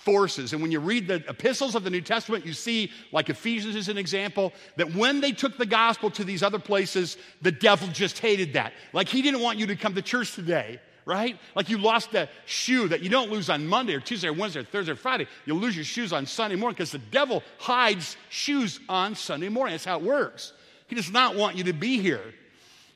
forces. 0.00 0.52
And 0.52 0.62
when 0.62 0.72
you 0.72 0.80
read 0.80 1.06
the 1.06 1.16
epistles 1.28 1.74
of 1.74 1.84
the 1.84 1.90
New 1.90 2.00
Testament, 2.00 2.46
you 2.46 2.52
see, 2.52 2.90
like 3.12 3.28
Ephesians 3.28 3.76
is 3.76 3.88
an 3.88 3.98
example, 3.98 4.52
that 4.76 4.94
when 4.94 5.20
they 5.20 5.32
took 5.32 5.58
the 5.58 5.66
gospel 5.66 6.10
to 6.12 6.24
these 6.24 6.42
other 6.42 6.58
places, 6.58 7.16
the 7.42 7.52
devil 7.52 7.88
just 7.88 8.18
hated 8.18 8.54
that. 8.54 8.72
Like 8.92 9.08
he 9.08 9.22
didn't 9.22 9.40
want 9.40 9.58
you 9.58 9.66
to 9.66 9.76
come 9.76 9.94
to 9.94 10.02
church 10.02 10.34
today, 10.34 10.80
right? 11.04 11.38
Like 11.54 11.68
you 11.68 11.78
lost 11.78 12.12
that 12.12 12.30
shoe 12.46 12.88
that 12.88 13.02
you 13.02 13.10
don't 13.10 13.30
lose 13.30 13.50
on 13.50 13.66
Monday 13.66 13.94
or 13.94 14.00
Tuesday 14.00 14.28
or 14.28 14.32
Wednesday 14.32 14.60
or 14.60 14.64
Thursday 14.64 14.92
or 14.92 14.96
Friday. 14.96 15.26
You'll 15.44 15.58
lose 15.58 15.76
your 15.76 15.84
shoes 15.84 16.12
on 16.12 16.24
Sunday 16.24 16.56
morning 16.56 16.74
because 16.74 16.92
the 16.92 16.98
devil 16.98 17.42
hides 17.58 18.16
shoes 18.30 18.80
on 18.88 19.14
Sunday 19.14 19.48
morning. 19.48 19.74
That's 19.74 19.84
how 19.84 19.98
it 19.98 20.04
works. 20.04 20.52
He 20.86 20.96
does 20.96 21.10
not 21.10 21.36
want 21.36 21.56
you 21.56 21.64
to 21.64 21.72
be 21.72 22.00
here. 22.00 22.34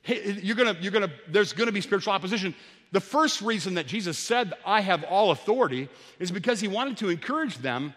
Hey, 0.02 0.38
You're 0.42 0.56
gonna, 0.56 0.76
you're 0.80 0.92
gonna, 0.92 1.10
there's 1.28 1.52
gonna 1.52 1.72
be 1.72 1.80
spiritual 1.80 2.12
opposition. 2.12 2.54
The 2.94 3.00
first 3.00 3.42
reason 3.42 3.74
that 3.74 3.88
Jesus 3.88 4.16
said, 4.16 4.52
I 4.64 4.80
have 4.80 5.02
all 5.02 5.32
authority, 5.32 5.88
is 6.20 6.30
because 6.30 6.60
he 6.60 6.68
wanted 6.68 6.98
to 6.98 7.08
encourage 7.08 7.58
them 7.58 7.92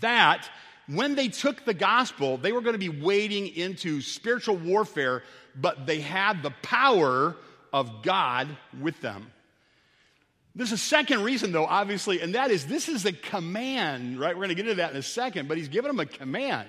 that 0.00 0.48
when 0.86 1.14
they 1.14 1.28
took 1.28 1.66
the 1.66 1.74
gospel, 1.74 2.38
they 2.38 2.50
were 2.50 2.62
going 2.62 2.72
to 2.72 2.78
be 2.78 2.88
wading 2.88 3.48
into 3.48 4.00
spiritual 4.00 4.56
warfare, 4.56 5.24
but 5.54 5.84
they 5.84 6.00
had 6.00 6.42
the 6.42 6.52
power 6.62 7.36
of 7.70 8.02
God 8.02 8.48
with 8.80 8.98
them. 9.02 9.30
There's 10.54 10.72
a 10.72 10.78
second 10.78 11.22
reason, 11.22 11.52
though, 11.52 11.66
obviously, 11.66 12.22
and 12.22 12.34
that 12.34 12.50
is 12.50 12.64
this 12.64 12.88
is 12.88 13.04
a 13.04 13.12
command, 13.12 14.18
right? 14.18 14.34
We're 14.34 14.46
going 14.46 14.48
to 14.48 14.54
get 14.54 14.64
into 14.64 14.76
that 14.76 14.92
in 14.92 14.96
a 14.96 15.02
second, 15.02 15.48
but 15.48 15.58
he's 15.58 15.68
giving 15.68 15.88
them 15.90 16.00
a 16.00 16.06
command. 16.06 16.68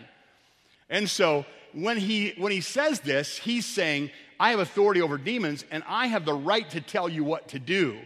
And 0.90 1.10
so 1.10 1.46
when 1.76 1.98
he, 1.98 2.34
when 2.38 2.52
he 2.52 2.62
says 2.62 3.02
this, 3.02 3.38
he's 3.38 3.66
saying, 3.66 4.10
I 4.40 4.52
have 4.52 4.60
authority 4.60 5.02
over 5.02 5.18
demons 5.18 5.66
and 5.72 5.84
I 5.88 6.08
have 6.08 6.26
the 6.26 6.34
right 6.34 6.70
to 6.72 6.82
tell 6.82 7.10
you 7.10 7.24
what 7.24 7.50
to 7.50 7.60
do. 7.60 7.98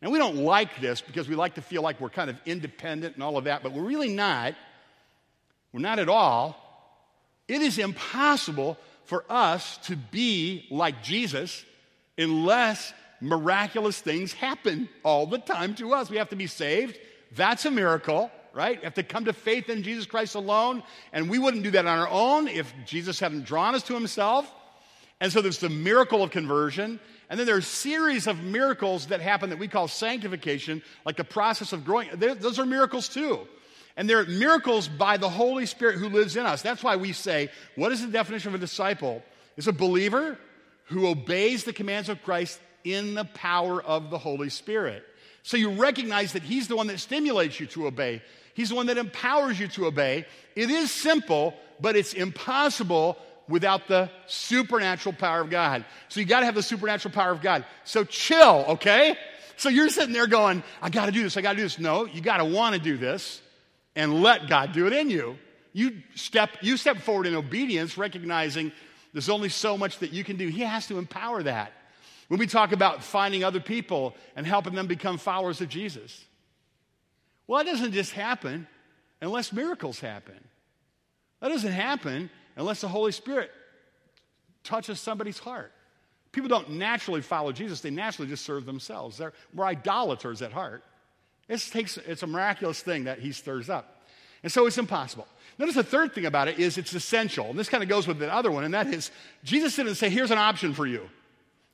And 0.00 0.10
we 0.10 0.18
don't 0.18 0.36
like 0.36 0.80
this 0.80 1.00
because 1.00 1.28
we 1.28 1.34
like 1.34 1.54
to 1.54 1.62
feel 1.62 1.82
like 1.82 2.00
we're 2.00 2.10
kind 2.10 2.30
of 2.30 2.36
independent 2.46 3.14
and 3.14 3.22
all 3.22 3.36
of 3.36 3.44
that, 3.44 3.62
but 3.62 3.72
we're 3.72 3.82
really 3.82 4.08
not. 4.08 4.54
We're 5.72 5.80
not 5.80 5.98
at 5.98 6.08
all. 6.08 6.56
It 7.48 7.60
is 7.60 7.78
impossible 7.78 8.78
for 9.04 9.24
us 9.28 9.78
to 9.84 9.96
be 9.96 10.66
like 10.70 11.02
Jesus 11.02 11.64
unless 12.18 12.92
miraculous 13.20 14.00
things 14.00 14.32
happen 14.32 14.88
all 15.02 15.26
the 15.26 15.38
time 15.38 15.74
to 15.76 15.92
us. 15.92 16.10
We 16.10 16.16
have 16.16 16.30
to 16.30 16.36
be 16.36 16.46
saved. 16.46 16.98
That's 17.34 17.64
a 17.66 17.70
miracle, 17.70 18.30
right? 18.56 18.78
We 18.78 18.84
have 18.84 18.94
to 18.94 19.02
come 19.02 19.26
to 19.26 19.34
faith 19.34 19.68
in 19.68 19.82
Jesus 19.82 20.06
Christ 20.06 20.34
alone. 20.34 20.82
And 21.12 21.28
we 21.28 21.38
wouldn't 21.38 21.62
do 21.62 21.70
that 21.72 21.86
on 21.86 21.98
our 21.98 22.08
own 22.08 22.48
if 22.48 22.72
Jesus 22.86 23.20
hadn't 23.20 23.44
drawn 23.44 23.74
us 23.74 23.82
to 23.84 23.94
himself. 23.94 24.50
And 25.20 25.30
so 25.30 25.42
there's 25.42 25.58
the 25.58 25.68
miracle 25.68 26.22
of 26.22 26.30
conversion. 26.30 26.98
And 27.28 27.38
then 27.38 27.46
there 27.46 27.56
are 27.56 27.60
a 27.60 27.62
series 27.62 28.26
of 28.26 28.42
miracles 28.42 29.06
that 29.08 29.20
happen 29.20 29.50
that 29.50 29.58
we 29.58 29.68
call 29.68 29.88
sanctification, 29.88 30.82
like 31.04 31.16
the 31.16 31.24
process 31.24 31.72
of 31.72 31.84
growing. 31.84 32.08
Those 32.14 32.58
are 32.58 32.66
miracles 32.66 33.08
too. 33.08 33.40
And 33.96 34.08
they're 34.08 34.26
miracles 34.26 34.88
by 34.88 35.16
the 35.16 35.28
Holy 35.28 35.66
Spirit 35.66 35.96
who 35.96 36.08
lives 36.08 36.36
in 36.36 36.46
us. 36.46 36.62
That's 36.62 36.82
why 36.82 36.96
we 36.96 37.12
say, 37.12 37.50
what 37.74 37.92
is 37.92 38.00
the 38.00 38.12
definition 38.12 38.48
of 38.48 38.54
a 38.54 38.58
disciple? 38.58 39.22
It's 39.56 39.66
a 39.66 39.72
believer 39.72 40.38
who 40.84 41.08
obeys 41.08 41.64
the 41.64 41.72
commands 41.72 42.08
of 42.08 42.22
Christ 42.22 42.60
in 42.84 43.14
the 43.14 43.24
power 43.24 43.82
of 43.82 44.10
the 44.10 44.18
Holy 44.18 44.48
Spirit. 44.48 45.02
So 45.42 45.56
you 45.56 45.70
recognize 45.70 46.32
that 46.32 46.42
He's 46.42 46.68
the 46.68 46.76
one 46.76 46.88
that 46.88 46.98
stimulates 46.98 47.58
you 47.58 47.66
to 47.66 47.86
obey, 47.86 48.22
He's 48.56 48.70
the 48.70 48.74
one 48.74 48.86
that 48.86 48.96
empowers 48.96 49.60
you 49.60 49.68
to 49.68 49.84
obey. 49.84 50.24
It 50.54 50.70
is 50.70 50.90
simple, 50.90 51.52
but 51.78 51.94
it's 51.94 52.14
impossible 52.14 53.18
without 53.50 53.86
the 53.86 54.10
supernatural 54.26 55.14
power 55.14 55.42
of 55.42 55.50
God. 55.50 55.84
So 56.08 56.20
you 56.20 56.26
got 56.26 56.40
to 56.40 56.46
have 56.46 56.54
the 56.54 56.62
supernatural 56.62 57.12
power 57.12 57.30
of 57.30 57.42
God. 57.42 57.66
So 57.84 58.02
chill, 58.02 58.64
okay? 58.68 59.18
So 59.58 59.68
you're 59.68 59.90
sitting 59.90 60.14
there 60.14 60.26
going, 60.26 60.62
I 60.80 60.88
got 60.88 61.04
to 61.04 61.12
do 61.12 61.22
this, 61.22 61.36
I 61.36 61.42
got 61.42 61.50
to 61.50 61.56
do 61.58 61.64
this. 61.64 61.78
No, 61.78 62.06
you 62.06 62.22
got 62.22 62.38
to 62.38 62.46
want 62.46 62.74
to 62.74 62.80
do 62.80 62.96
this 62.96 63.42
and 63.94 64.22
let 64.22 64.48
God 64.48 64.72
do 64.72 64.86
it 64.86 64.94
in 64.94 65.10
you. 65.10 65.36
You 65.74 66.02
step, 66.14 66.48
you 66.62 66.78
step 66.78 66.96
forward 67.02 67.26
in 67.26 67.34
obedience, 67.34 67.98
recognizing 67.98 68.72
there's 69.12 69.28
only 69.28 69.50
so 69.50 69.76
much 69.76 69.98
that 69.98 70.14
you 70.14 70.24
can 70.24 70.38
do. 70.38 70.48
He 70.48 70.62
has 70.62 70.86
to 70.86 70.96
empower 70.96 71.42
that. 71.42 71.72
When 72.28 72.40
we 72.40 72.46
talk 72.46 72.72
about 72.72 73.04
finding 73.04 73.44
other 73.44 73.60
people 73.60 74.16
and 74.34 74.46
helping 74.46 74.74
them 74.74 74.86
become 74.86 75.18
followers 75.18 75.60
of 75.60 75.68
Jesus, 75.68 76.24
well, 77.46 77.62
that 77.62 77.70
doesn't 77.70 77.92
just 77.92 78.12
happen 78.12 78.66
unless 79.20 79.52
miracles 79.52 80.00
happen. 80.00 80.38
That 81.40 81.48
doesn't 81.48 81.72
happen 81.72 82.30
unless 82.56 82.80
the 82.80 82.88
Holy 82.88 83.12
Spirit 83.12 83.50
touches 84.64 85.00
somebody's 85.00 85.38
heart. 85.38 85.72
People 86.32 86.48
don't 86.48 86.70
naturally 86.72 87.22
follow 87.22 87.52
Jesus, 87.52 87.80
they 87.80 87.90
naturally 87.90 88.28
just 88.28 88.44
serve 88.44 88.66
themselves. 88.66 89.16
They're, 89.16 89.32
we're 89.54 89.64
idolaters 89.64 90.42
at 90.42 90.52
heart. 90.52 90.84
It 91.48 91.58
takes, 91.70 91.96
it's 91.96 92.22
a 92.22 92.26
miraculous 92.26 92.82
thing 92.82 93.04
that 93.04 93.20
he 93.20 93.32
stirs 93.32 93.70
up. 93.70 94.02
And 94.42 94.52
so 94.52 94.66
it's 94.66 94.78
impossible. 94.78 95.26
Notice 95.58 95.76
the 95.76 95.82
third 95.82 96.14
thing 96.14 96.26
about 96.26 96.48
it 96.48 96.58
is 96.58 96.76
it's 96.76 96.92
essential. 96.92 97.46
And 97.50 97.58
this 97.58 97.68
kind 97.68 97.82
of 97.82 97.88
goes 97.88 98.06
with 98.06 98.18
the 98.18 98.32
other 98.32 98.50
one, 98.50 98.64
and 98.64 98.74
that 98.74 98.88
is 98.88 99.10
Jesus 99.44 99.76
didn't 99.76 99.94
say, 99.94 100.10
here's 100.10 100.30
an 100.30 100.38
option 100.38 100.74
for 100.74 100.86
you. 100.86 101.08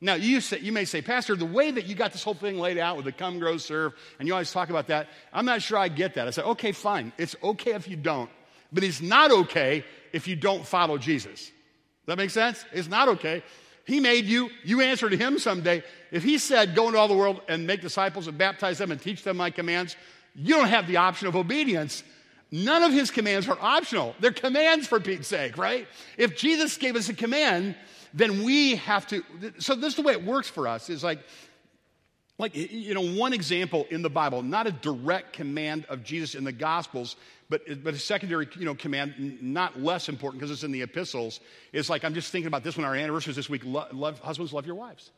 Now, 0.04 0.14
you, 0.14 0.40
say, 0.40 0.58
you 0.58 0.72
may 0.72 0.84
say, 0.84 1.00
Pastor, 1.00 1.36
the 1.36 1.46
way 1.46 1.70
that 1.70 1.86
you 1.86 1.94
got 1.94 2.10
this 2.10 2.24
whole 2.24 2.34
thing 2.34 2.58
laid 2.58 2.76
out 2.76 2.96
with 2.96 3.04
the 3.04 3.12
come, 3.12 3.38
grow, 3.38 3.56
serve, 3.56 3.92
and 4.18 4.26
you 4.26 4.34
always 4.34 4.50
talk 4.50 4.68
about 4.68 4.88
that, 4.88 5.08
I'm 5.32 5.44
not 5.44 5.62
sure 5.62 5.78
I 5.78 5.86
get 5.86 6.14
that. 6.14 6.26
I 6.26 6.32
said, 6.32 6.44
okay, 6.44 6.72
fine. 6.72 7.12
It's 7.18 7.36
okay 7.40 7.70
if 7.74 7.86
you 7.86 7.94
don't. 7.94 8.28
But 8.72 8.82
it's 8.82 9.00
not 9.00 9.30
okay 9.30 9.84
if 10.12 10.26
you 10.26 10.34
don't 10.34 10.66
follow 10.66 10.98
Jesus. 10.98 11.40
Does 11.40 12.06
that 12.06 12.18
make 12.18 12.30
sense? 12.30 12.64
It's 12.72 12.88
not 12.88 13.10
okay. 13.10 13.44
He 13.86 14.00
made 14.00 14.24
you, 14.24 14.50
you 14.64 14.80
answer 14.80 15.08
to 15.08 15.16
him 15.16 15.38
someday. 15.38 15.84
If 16.10 16.24
he 16.24 16.38
said, 16.38 16.74
go 16.74 16.88
into 16.88 16.98
all 16.98 17.06
the 17.06 17.14
world 17.14 17.40
and 17.48 17.64
make 17.64 17.80
disciples 17.80 18.26
and 18.26 18.36
baptize 18.36 18.78
them 18.78 18.90
and 18.90 19.00
teach 19.00 19.22
them 19.22 19.36
my 19.36 19.50
commands, 19.50 19.94
you 20.34 20.56
don't 20.56 20.68
have 20.68 20.88
the 20.88 20.96
option 20.96 21.28
of 21.28 21.36
obedience. 21.36 22.02
None 22.54 22.82
of 22.82 22.92
his 22.92 23.10
commands 23.10 23.48
are 23.48 23.56
optional. 23.58 24.14
They're 24.20 24.30
commands 24.30 24.86
for 24.86 25.00
Pete's 25.00 25.26
sake, 25.26 25.56
right? 25.56 25.88
If 26.18 26.36
Jesus 26.36 26.76
gave 26.76 26.96
us 26.96 27.08
a 27.08 27.14
command, 27.14 27.74
then 28.12 28.44
we 28.44 28.76
have 28.76 29.06
to. 29.06 29.24
So 29.58 29.74
this 29.74 29.88
is 29.88 29.96
the 29.96 30.02
way 30.02 30.12
it 30.12 30.22
works 30.22 30.50
for 30.50 30.68
us. 30.68 30.90
Is 30.90 31.02
like 31.02 31.20
like 32.38 32.54
you 32.54 32.92
know 32.92 33.14
one 33.14 33.32
example 33.32 33.86
in 33.90 34.02
the 34.02 34.10
bible 34.10 34.42
not 34.42 34.66
a 34.66 34.72
direct 34.72 35.34
command 35.34 35.84
of 35.90 36.02
jesus 36.02 36.34
in 36.34 36.44
the 36.44 36.50
gospels 36.50 37.14
but, 37.50 37.62
but 37.84 37.92
a 37.94 37.98
secondary 37.98 38.48
you 38.58 38.64
know 38.64 38.74
command 38.74 39.38
not 39.42 39.78
less 39.80 40.08
important 40.08 40.40
because 40.40 40.50
it's 40.50 40.64
in 40.64 40.72
the 40.72 40.82
epistles 40.82 41.40
is 41.72 41.90
like 41.90 42.04
i'm 42.04 42.14
just 42.14 42.32
thinking 42.32 42.46
about 42.46 42.64
this 42.64 42.76
one 42.76 42.86
our 42.86 42.94
anniversary 42.94 43.30
is 43.30 43.36
this 43.36 43.50
week 43.50 43.62
love, 43.64 44.18
husbands 44.20 44.52
love 44.52 44.66
your 44.66 44.74
wives 44.74 45.10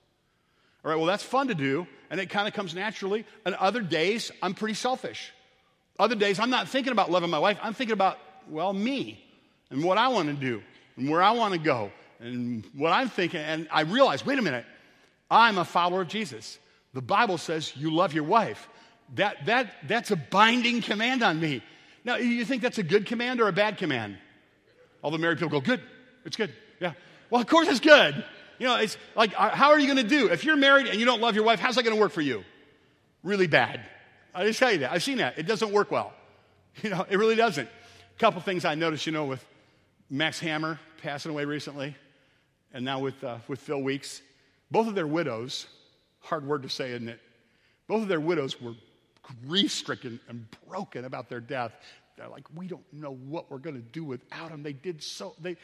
all 0.84 0.90
right 0.90 0.96
well 0.96 1.06
that's 1.06 1.22
fun 1.22 1.48
to 1.48 1.54
do 1.54 1.86
and 2.10 2.20
it 2.20 2.28
kind 2.28 2.48
of 2.48 2.52
comes 2.52 2.74
naturally 2.74 3.24
and 3.46 3.54
other 3.54 3.80
days 3.80 4.32
i'm 4.42 4.52
pretty 4.52 4.74
selfish 4.74 5.32
other 5.98 6.14
days 6.14 6.38
i'm 6.38 6.50
not 6.50 6.68
thinking 6.68 6.92
about 6.92 7.10
loving 7.10 7.30
my 7.30 7.38
wife 7.38 7.58
i'm 7.62 7.74
thinking 7.74 7.94
about 7.94 8.18
well 8.48 8.72
me 8.72 9.22
and 9.70 9.82
what 9.82 9.98
i 9.98 10.08
want 10.08 10.28
to 10.28 10.34
do 10.34 10.62
and 10.96 11.08
where 11.08 11.22
i 11.22 11.30
want 11.30 11.52
to 11.52 11.58
go 11.58 11.90
and 12.20 12.64
what 12.74 12.92
i'm 12.92 13.08
thinking 13.08 13.40
and 13.40 13.68
i 13.70 13.82
realize 13.82 14.24
wait 14.24 14.38
a 14.38 14.42
minute 14.42 14.64
i'm 15.30 15.58
a 15.58 15.64
follower 15.64 16.02
of 16.02 16.08
jesus 16.08 16.58
the 16.94 17.02
Bible 17.02 17.38
says 17.38 17.76
you 17.76 17.92
love 17.92 18.14
your 18.14 18.24
wife. 18.24 18.68
That, 19.16 19.44
that, 19.46 19.74
that's 19.86 20.10
a 20.12 20.16
binding 20.16 20.80
command 20.80 21.22
on 21.22 21.38
me. 21.38 21.62
Now, 22.04 22.16
you 22.16 22.44
think 22.44 22.62
that's 22.62 22.78
a 22.78 22.82
good 22.82 23.06
command 23.06 23.40
or 23.40 23.48
a 23.48 23.52
bad 23.52 23.76
command? 23.76 24.16
All 25.02 25.10
the 25.10 25.18
married 25.18 25.38
people 25.38 25.60
go, 25.60 25.60
good, 25.60 25.80
it's 26.24 26.36
good, 26.36 26.54
yeah. 26.80 26.92
Well, 27.28 27.42
of 27.42 27.48
course 27.48 27.68
it's 27.68 27.80
good. 27.80 28.24
You 28.58 28.68
know, 28.68 28.76
it's 28.76 28.96
like, 29.16 29.34
uh, 29.36 29.50
how 29.50 29.70
are 29.70 29.78
you 29.78 29.86
going 29.86 30.08
to 30.08 30.08
do? 30.08 30.30
If 30.30 30.44
you're 30.44 30.56
married 30.56 30.86
and 30.86 30.98
you 30.98 31.04
don't 31.04 31.20
love 31.20 31.34
your 31.34 31.44
wife, 31.44 31.58
how's 31.58 31.74
that 31.74 31.82
going 31.82 31.96
to 31.96 32.00
work 32.00 32.12
for 32.12 32.20
you? 32.20 32.44
Really 33.22 33.48
bad. 33.48 33.80
I 34.34 34.44
just 34.44 34.58
tell 34.58 34.72
you 34.72 34.78
that. 34.78 34.92
I've 34.92 35.02
seen 35.02 35.18
that. 35.18 35.38
It 35.38 35.46
doesn't 35.46 35.72
work 35.72 35.90
well. 35.90 36.12
You 36.82 36.90
know, 36.90 37.06
it 37.08 37.18
really 37.18 37.36
doesn't. 37.36 37.68
A 37.68 38.18
couple 38.18 38.40
things 38.40 38.64
I 38.64 38.74
noticed, 38.74 39.06
you 39.06 39.12
know, 39.12 39.26
with 39.26 39.46
Max 40.10 40.40
Hammer 40.40 40.80
passing 41.00 41.30
away 41.30 41.44
recently, 41.44 41.94
and 42.72 42.84
now 42.84 42.98
with, 42.98 43.22
uh, 43.22 43.36
with 43.46 43.60
Phil 43.60 43.80
Weeks, 43.80 44.22
both 44.72 44.88
of 44.88 44.96
their 44.96 45.06
widows 45.06 45.68
Hard 46.24 46.46
word 46.46 46.62
to 46.62 46.70
say, 46.70 46.92
isn't 46.92 47.08
it? 47.08 47.20
Both 47.86 48.02
of 48.02 48.08
their 48.08 48.20
widows 48.20 48.60
were 48.60 48.72
grief 49.46 49.70
stricken 49.70 50.18
and 50.28 50.46
broken 50.66 51.04
about 51.04 51.28
their 51.28 51.40
death. 51.40 51.72
They're 52.16 52.28
like, 52.28 52.46
we 52.54 52.66
don't 52.66 52.84
know 52.92 53.14
what 53.14 53.50
we're 53.50 53.58
going 53.58 53.76
to 53.76 53.82
do 53.82 54.04
without 54.04 54.50
them. 54.50 54.62
They 54.62 54.72
did 54.72 55.02
so, 55.02 55.34
they 55.38 55.56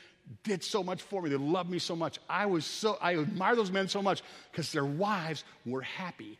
did 0.44 0.62
so 0.62 0.82
much 0.82 1.00
for 1.00 1.22
me. 1.22 1.30
They 1.30 1.36
loved 1.36 1.70
me 1.70 1.78
so 1.78 1.96
much. 1.96 2.18
I 2.28 2.44
was 2.44 2.66
so, 2.66 2.98
I 3.00 3.16
admire 3.16 3.56
those 3.56 3.70
men 3.70 3.88
so 3.88 4.02
much 4.02 4.22
because 4.50 4.70
their 4.70 4.84
wives 4.84 5.44
were 5.64 5.80
happy. 5.80 6.38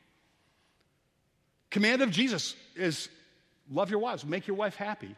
Command 1.70 2.02
of 2.02 2.10
Jesus 2.10 2.56
is 2.74 3.08
love 3.70 3.90
your 3.90 4.00
wives, 4.00 4.24
make 4.24 4.46
your 4.46 4.56
wife 4.56 4.74
happy. 4.74 5.14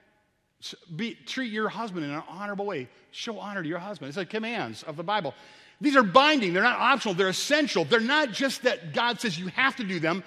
Be, 0.95 1.15
treat 1.27 1.51
your 1.51 1.69
husband 1.69 2.05
in 2.05 2.13
an 2.13 2.23
honorable 2.29 2.67
way. 2.67 2.89
Show 3.11 3.39
honor 3.39 3.63
to 3.63 3.69
your 3.69 3.81
husband. 3.81 4.09
It's 4.09 4.17
the 4.17 4.27
commands 4.27 4.85
of 4.85 4.97
the 4.97 5.03
Bible. 5.03 5.35
These 5.81 5.97
are 5.97 6.05
binding, 6.05 6.53
they're 6.53 6.63
not 6.63 6.79
optional, 6.79 7.15
they're 7.15 7.29
essential. 7.29 7.85
They're 7.85 7.99
not 7.99 8.31
just 8.31 8.63
that 8.63 8.93
God 8.93 9.21
says 9.21 9.37
you 9.37 9.49
have 9.49 9.75
to 9.77 9.85
do 9.85 9.99
them, 9.99 10.23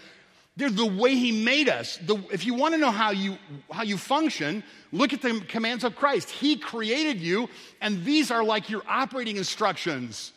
they're 0.57 0.69
the 0.69 0.85
way 0.85 1.15
He 1.15 1.43
made 1.43 1.69
us. 1.69 1.97
The, 1.97 2.15
if 2.31 2.45
you 2.45 2.53
want 2.53 2.73
to 2.73 2.77
know 2.77 2.91
how 2.91 3.11
you, 3.11 3.37
how 3.71 3.83
you 3.83 3.97
function, 3.97 4.63
look 4.91 5.13
at 5.13 5.21
the 5.21 5.41
commands 5.47 5.83
of 5.83 5.95
Christ. 5.95 6.29
He 6.29 6.57
created 6.57 7.21
you, 7.21 7.49
and 7.81 8.03
these 8.03 8.31
are 8.31 8.43
like 8.43 8.69
your 8.69 8.81
operating 8.87 9.37
instructions. 9.37 10.33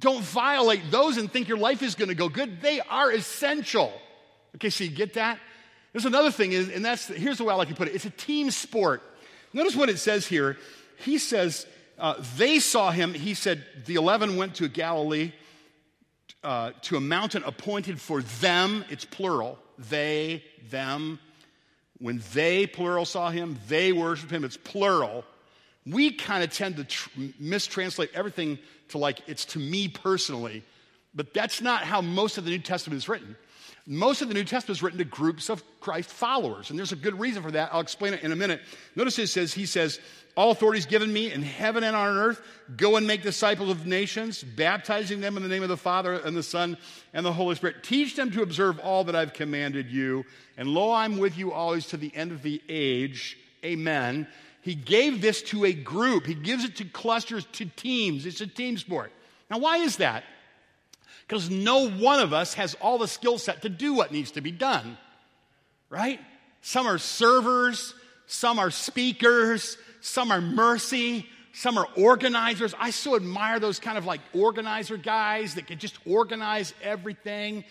Don't 0.00 0.22
violate 0.22 0.90
those 0.90 1.16
and 1.16 1.30
think 1.30 1.48
your 1.48 1.58
life 1.58 1.82
is 1.82 1.94
going 1.94 2.08
to 2.08 2.14
go 2.14 2.28
good. 2.28 2.60
They 2.60 2.80
are 2.80 3.10
essential. 3.10 3.92
Okay, 4.56 4.70
so 4.70 4.84
you 4.84 4.90
get 4.90 5.14
that? 5.14 5.38
There's 5.92 6.06
another 6.06 6.30
thing, 6.30 6.54
and 6.54 6.84
that's 6.84 7.06
here's 7.06 7.38
the 7.38 7.44
way 7.44 7.52
I 7.52 7.56
like 7.56 7.68
to 7.68 7.74
put 7.74 7.88
it 7.88 7.94
it's 7.94 8.04
a 8.04 8.10
team 8.10 8.50
sport. 8.50 9.02
Notice 9.52 9.76
what 9.76 9.88
it 9.88 9.98
says 9.98 10.26
here. 10.26 10.56
He 10.98 11.18
says, 11.18 11.66
uh, 11.98 12.14
they 12.36 12.58
saw 12.58 12.90
him. 12.90 13.14
He 13.14 13.34
said, 13.34 13.64
The 13.86 13.94
11 13.94 14.36
went 14.36 14.56
to 14.56 14.68
Galilee 14.68 15.32
uh, 16.42 16.72
to 16.82 16.96
a 16.96 17.00
mountain 17.00 17.42
appointed 17.44 18.00
for 18.00 18.22
them. 18.22 18.84
It's 18.90 19.04
plural. 19.04 19.58
They, 19.78 20.44
them. 20.70 21.18
When 21.98 22.22
they, 22.32 22.66
plural, 22.66 23.04
saw 23.04 23.30
him, 23.30 23.58
they 23.68 23.92
worshiped 23.92 24.30
him. 24.30 24.44
It's 24.44 24.56
plural. 24.56 25.24
We 25.86 26.12
kind 26.12 26.42
of 26.42 26.50
tend 26.50 26.76
to 26.76 26.84
tr- 26.84 27.08
mistranslate 27.40 28.12
everything 28.14 28.58
to 28.88 28.98
like, 28.98 29.20
it's 29.28 29.44
to 29.46 29.58
me 29.58 29.88
personally. 29.88 30.64
But 31.14 31.32
that's 31.32 31.60
not 31.60 31.84
how 31.84 32.00
most 32.00 32.38
of 32.38 32.44
the 32.44 32.50
New 32.50 32.58
Testament 32.58 32.98
is 32.98 33.08
written. 33.08 33.36
Most 33.86 34.22
of 34.22 34.28
the 34.28 34.34
New 34.34 34.44
Testament 34.44 34.78
is 34.78 34.82
written 34.82 34.98
to 34.98 35.04
groups 35.04 35.50
of 35.50 35.62
Christ 35.80 36.08
followers, 36.10 36.70
and 36.70 36.78
there's 36.78 36.92
a 36.92 36.96
good 36.96 37.18
reason 37.18 37.42
for 37.42 37.50
that. 37.50 37.68
I'll 37.72 37.80
explain 37.80 38.14
it 38.14 38.22
in 38.22 38.32
a 38.32 38.36
minute. 38.36 38.62
Notice 38.96 39.18
it 39.18 39.26
says, 39.26 39.52
He 39.52 39.66
says, 39.66 40.00
all 40.36 40.50
authority 40.50 40.78
is 40.78 40.86
given 40.86 41.12
me 41.12 41.30
in 41.30 41.42
heaven 41.42 41.84
and 41.84 41.94
on 41.94 42.16
earth. 42.16 42.42
Go 42.76 42.96
and 42.96 43.06
make 43.06 43.22
disciples 43.22 43.70
of 43.70 43.86
nations, 43.86 44.42
baptizing 44.42 45.20
them 45.20 45.36
in 45.36 45.44
the 45.44 45.48
name 45.48 45.62
of 45.62 45.68
the 45.68 45.76
Father 45.76 46.14
and 46.14 46.36
the 46.36 46.42
Son 46.42 46.76
and 47.12 47.24
the 47.24 47.32
Holy 47.32 47.54
Spirit. 47.54 47.84
Teach 47.84 48.16
them 48.16 48.32
to 48.32 48.42
observe 48.42 48.80
all 48.80 49.04
that 49.04 49.14
I've 49.14 49.32
commanded 49.32 49.90
you. 49.90 50.24
And 50.56 50.68
lo, 50.68 50.92
I'm 50.92 51.18
with 51.18 51.38
you 51.38 51.52
always 51.52 51.86
to 51.88 51.96
the 51.96 52.14
end 52.16 52.32
of 52.32 52.42
the 52.42 52.60
age. 52.68 53.38
Amen. 53.64 54.26
He 54.60 54.74
gave 54.74 55.20
this 55.20 55.42
to 55.42 55.66
a 55.66 55.72
group, 55.72 56.26
he 56.26 56.34
gives 56.34 56.64
it 56.64 56.76
to 56.76 56.84
clusters, 56.84 57.46
to 57.52 57.66
teams. 57.66 58.26
It's 58.26 58.40
a 58.40 58.46
team 58.46 58.76
sport. 58.76 59.12
Now, 59.50 59.58
why 59.58 59.78
is 59.78 59.98
that? 59.98 60.24
Because 61.26 61.48
no 61.50 61.88
one 61.88 62.20
of 62.20 62.32
us 62.32 62.54
has 62.54 62.74
all 62.80 62.98
the 62.98 63.08
skill 63.08 63.38
set 63.38 63.62
to 63.62 63.68
do 63.68 63.94
what 63.94 64.12
needs 64.12 64.32
to 64.32 64.40
be 64.40 64.50
done, 64.50 64.98
right? 65.88 66.20
Some 66.60 66.86
are 66.86 66.98
servers, 66.98 67.94
some 68.26 68.58
are 68.58 68.70
speakers, 68.70 69.78
some 70.00 70.30
are 70.30 70.40
mercy, 70.40 71.26
some 71.54 71.78
are 71.78 71.86
organizers. 71.96 72.74
I 72.78 72.90
so 72.90 73.16
admire 73.16 73.60
those 73.60 73.78
kind 73.78 73.96
of 73.96 74.04
like 74.04 74.20
organizer 74.34 74.96
guys 74.96 75.54
that 75.54 75.66
can 75.66 75.78
just 75.78 75.96
organize 76.06 76.74
everything. 76.82 77.64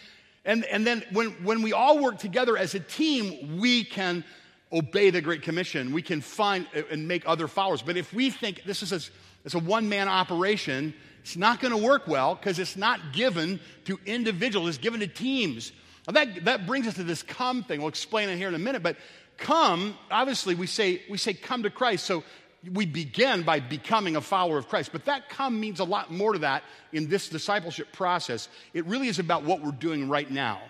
And, 0.46 0.66
and 0.66 0.86
then 0.86 1.04
when, 1.12 1.32
when 1.44 1.62
we 1.62 1.74
all 1.74 2.00
work 2.00 2.18
together 2.18 2.58
as 2.58 2.76
a 2.76 2.80
team, 2.80 3.60
we 3.60 3.84
can 3.84 4.24
obey 4.72 5.10
the 5.10 5.22
Great 5.22 5.42
Commission. 5.42 5.94
We 5.94 6.02
can 6.02 6.22
find 6.22 6.68
and 6.90 7.08
make 7.08 7.24
other 7.28 7.48
followers. 7.48 7.82
But 7.82 7.98
if 7.98 8.14
we 8.14 8.30
think 8.30 8.64
this 8.64 8.84
is 8.84 9.12
a, 9.46 9.58
a 9.58 9.60
one 9.60 9.88
man 9.90 10.08
operation, 10.08 10.94
it's 11.24 11.38
not 11.38 11.62
going 11.62 11.72
to 11.72 11.82
work 11.82 12.06
well 12.06 12.36
because 12.36 12.60
it's 12.60 12.76
not 12.76 13.14
given 13.14 13.62
to 13.86 13.98
individuals, 14.06 14.70
it's 14.70 14.78
given 14.78 15.00
to 15.00 15.08
teams. 15.08 15.72
Now 16.06 16.14
that, 16.14 16.46
that 16.46 16.68
brings 16.68 16.86
us 16.86 16.96
to 16.96 17.04
this 17.04 17.24
come 17.24 17.64
thing. 17.64 17.80
We'll 17.80 17.88
explain 17.88 18.28
it 18.28 18.36
here 18.36 18.50
in 18.50 18.56
a 18.56 18.60
minute. 18.60 18.84
But 18.84 18.98
come, 19.38 19.98
obviously, 20.12 20.54
we 20.54 20.68
say, 20.68 21.02
we 21.10 21.18
say 21.18 21.34
come 21.34 21.64
to 21.64 21.70
Christ. 21.70 22.06
So 22.06 22.26
we 22.74 22.86
begin 22.86 23.44
by 23.44 23.62
becoming 23.62 24.18
a 24.18 24.22
follower 24.22 24.58
of 24.58 24.68
Christ. 24.68 24.92
But 24.92 25.06
that 25.06 25.30
come 25.30 25.62
means 25.62 25.80
a 25.80 25.86
lot 25.86 26.12
more 26.12 26.34
to 26.34 26.40
that 26.40 26.64
in 26.92 27.08
this 27.08 27.30
discipleship 27.30 27.94
process. 27.94 28.50
It 28.74 28.86
really 28.86 29.08
is 29.08 29.20
about 29.20 29.44
what 29.44 29.62
we're 29.62 29.72
doing 29.72 30.10
right 30.10 30.30
now. 30.30 30.62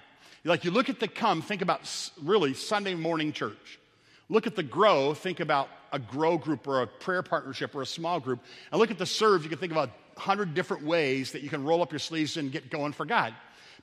Like 0.46 0.66
you 0.66 0.72
look 0.72 0.89
at 0.89 1.00
the 1.00 1.08
come, 1.08 1.42
think 1.42 1.63
about 1.63 1.89
really 2.22 2.54
Sunday 2.54 2.94
morning 2.94 3.32
church. 3.32 3.80
Look 4.30 4.46
at 4.46 4.56
the 4.56 4.63
grow, 4.63 5.13
think 5.13 5.39
about 5.39 5.70
a 5.92 6.00
grow 6.00 6.38
group 6.38 6.68
or 6.68 6.82
a 6.82 6.88
prayer 6.88 7.24
partnership 7.24 7.76
or 7.76 7.82
a 7.82 7.86
small 7.86 8.20
group. 8.20 8.39
And 8.72 8.80
look 8.80 8.92
at 8.92 8.98
the 8.98 9.06
serve, 9.06 9.44
you 9.44 9.50
can 9.50 9.58
think 9.58 9.72
about 9.72 9.89
hundred 10.17 10.54
different 10.54 10.84
ways 10.84 11.32
that 11.32 11.41
you 11.41 11.49
can 11.49 11.63
roll 11.63 11.82
up 11.82 11.91
your 11.91 11.99
sleeves 11.99 12.38
and 12.38 12.52
get 12.52 12.69
going 12.69 12.93
for 12.93 13.06
God. 13.06 13.34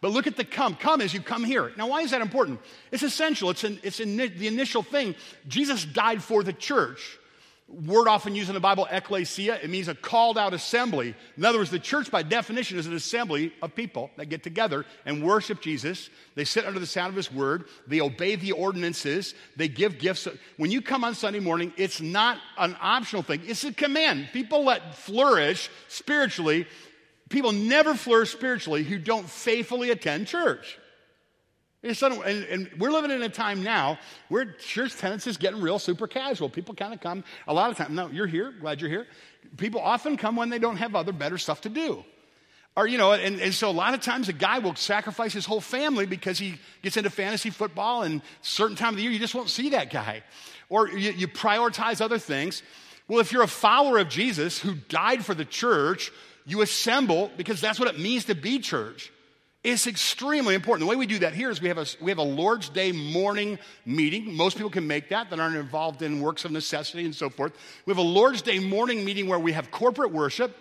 But 0.00 0.12
look 0.12 0.26
at 0.26 0.36
the 0.36 0.44
come. 0.44 0.76
Come 0.76 1.00
as 1.00 1.12
you 1.12 1.20
come 1.20 1.44
here. 1.44 1.72
Now, 1.76 1.88
why 1.88 2.00
is 2.00 2.12
that 2.12 2.22
important? 2.22 2.60
It's 2.90 3.02
essential. 3.02 3.50
It's, 3.50 3.64
an, 3.64 3.80
it's 3.82 4.00
an, 4.00 4.16
the 4.16 4.46
initial 4.46 4.82
thing. 4.82 5.14
Jesus 5.46 5.84
died 5.84 6.22
for 6.22 6.42
the 6.42 6.54
church. 6.54 7.18
Word 7.70 8.08
often 8.08 8.34
used 8.34 8.48
in 8.48 8.54
the 8.54 8.60
Bible, 8.60 8.88
ecclesia, 8.90 9.54
it 9.62 9.70
means 9.70 9.86
a 9.86 9.94
called 9.94 10.36
out 10.36 10.52
assembly. 10.54 11.14
In 11.36 11.44
other 11.44 11.58
words, 11.58 11.70
the 11.70 11.78
church, 11.78 12.10
by 12.10 12.24
definition, 12.24 12.78
is 12.78 12.86
an 12.86 12.94
assembly 12.94 13.52
of 13.62 13.76
people 13.76 14.10
that 14.16 14.26
get 14.26 14.42
together 14.42 14.84
and 15.06 15.22
worship 15.22 15.60
Jesus. 15.60 16.10
They 16.34 16.44
sit 16.44 16.64
under 16.64 16.80
the 16.80 16.86
sound 16.86 17.10
of 17.10 17.16
his 17.16 17.32
word. 17.32 17.66
They 17.86 18.00
obey 18.00 18.34
the 18.34 18.52
ordinances. 18.52 19.34
They 19.56 19.68
give 19.68 20.00
gifts. 20.00 20.26
When 20.56 20.72
you 20.72 20.82
come 20.82 21.04
on 21.04 21.14
Sunday 21.14 21.38
morning, 21.38 21.72
it's 21.76 22.00
not 22.00 22.38
an 22.58 22.76
optional 22.80 23.22
thing, 23.22 23.42
it's 23.46 23.62
a 23.62 23.72
command. 23.72 24.30
People 24.32 24.64
that 24.64 24.96
flourish 24.96 25.70
spiritually 25.86 26.66
people 27.30 27.52
never 27.52 27.94
flourish 27.94 28.32
spiritually 28.32 28.82
who 28.82 28.98
don't 28.98 29.28
faithfully 29.28 29.90
attend 29.90 30.26
church. 30.26 30.78
And, 31.82 32.44
and, 32.44 32.70
we're 32.78 32.90
living 32.90 33.10
in 33.10 33.22
a 33.22 33.28
time 33.30 33.62
now 33.62 33.98
where 34.28 34.52
church 34.52 34.94
attendance 34.94 35.26
is 35.26 35.38
getting 35.38 35.62
real 35.62 35.78
super 35.78 36.06
casual. 36.06 36.50
People 36.50 36.74
kind 36.74 36.92
of 36.92 37.00
come 37.00 37.24
a 37.48 37.54
lot 37.54 37.70
of 37.70 37.78
times. 37.78 37.90
No, 37.90 38.08
you're 38.08 38.26
here. 38.26 38.52
Glad 38.52 38.82
you're 38.82 38.90
here. 38.90 39.06
People 39.56 39.80
often 39.80 40.18
come 40.18 40.36
when 40.36 40.50
they 40.50 40.58
don't 40.58 40.76
have 40.76 40.94
other 40.94 41.12
better 41.12 41.38
stuff 41.38 41.62
to 41.62 41.70
do. 41.70 42.04
Or, 42.76 42.86
you 42.86 42.98
know, 42.98 43.12
and, 43.12 43.40
and 43.40 43.52
so 43.52 43.70
a 43.70 43.72
lot 43.72 43.94
of 43.94 44.00
times 44.00 44.28
a 44.28 44.32
guy 44.32 44.58
will 44.58 44.74
sacrifice 44.74 45.32
his 45.32 45.46
whole 45.46 45.60
family 45.60 46.06
because 46.06 46.38
he 46.38 46.58
gets 46.82 46.96
into 46.98 47.10
fantasy 47.10 47.50
football 47.50 48.02
and 48.02 48.20
certain 48.42 48.76
time 48.76 48.90
of 48.90 48.96
the 48.96 49.02
year 49.02 49.10
you 49.10 49.18
just 49.18 49.34
won't 49.34 49.48
see 49.48 49.70
that 49.70 49.90
guy. 49.90 50.22
Or 50.68 50.88
you, 50.88 51.12
you 51.12 51.28
prioritize 51.28 52.00
other 52.00 52.18
things. 52.18 52.62
Well, 53.08 53.20
if 53.20 53.32
you're 53.32 53.42
a 53.42 53.48
follower 53.48 53.98
of 53.98 54.08
Jesus 54.08 54.58
who 54.58 54.74
died 54.88 55.24
for 55.24 55.34
the 55.34 55.44
church, 55.44 56.12
you 56.46 56.60
assemble 56.60 57.30
because 57.36 57.60
that's 57.60 57.80
what 57.80 57.88
it 57.88 57.98
means 57.98 58.26
to 58.26 58.34
be 58.34 58.58
church. 58.58 59.10
It's 59.62 59.86
extremely 59.86 60.54
important. 60.54 60.86
The 60.86 60.90
way 60.90 60.96
we 60.96 61.06
do 61.06 61.18
that 61.18 61.34
here 61.34 61.50
is 61.50 61.60
we 61.60 61.68
have 61.68 61.76
a, 61.76 61.86
we 62.00 62.10
have 62.10 62.18
a 62.18 62.22
Lord's 62.22 62.70
Day 62.70 62.92
morning 62.92 63.58
meeting. 63.84 64.34
Most 64.34 64.56
people 64.56 64.70
can 64.70 64.86
make 64.86 65.10
that 65.10 65.28
that 65.28 65.38
aren't 65.38 65.56
involved 65.56 66.00
in 66.00 66.20
works 66.20 66.46
of 66.46 66.50
necessity 66.50 67.04
and 67.04 67.14
so 67.14 67.28
forth. 67.28 67.52
We 67.84 67.90
have 67.90 67.98
a 67.98 68.02
Lord's 68.02 68.40
Day 68.40 68.58
morning 68.58 69.04
meeting 69.04 69.28
where 69.28 69.38
we 69.38 69.52
have 69.52 69.70
corporate 69.70 70.12
worship. 70.12 70.56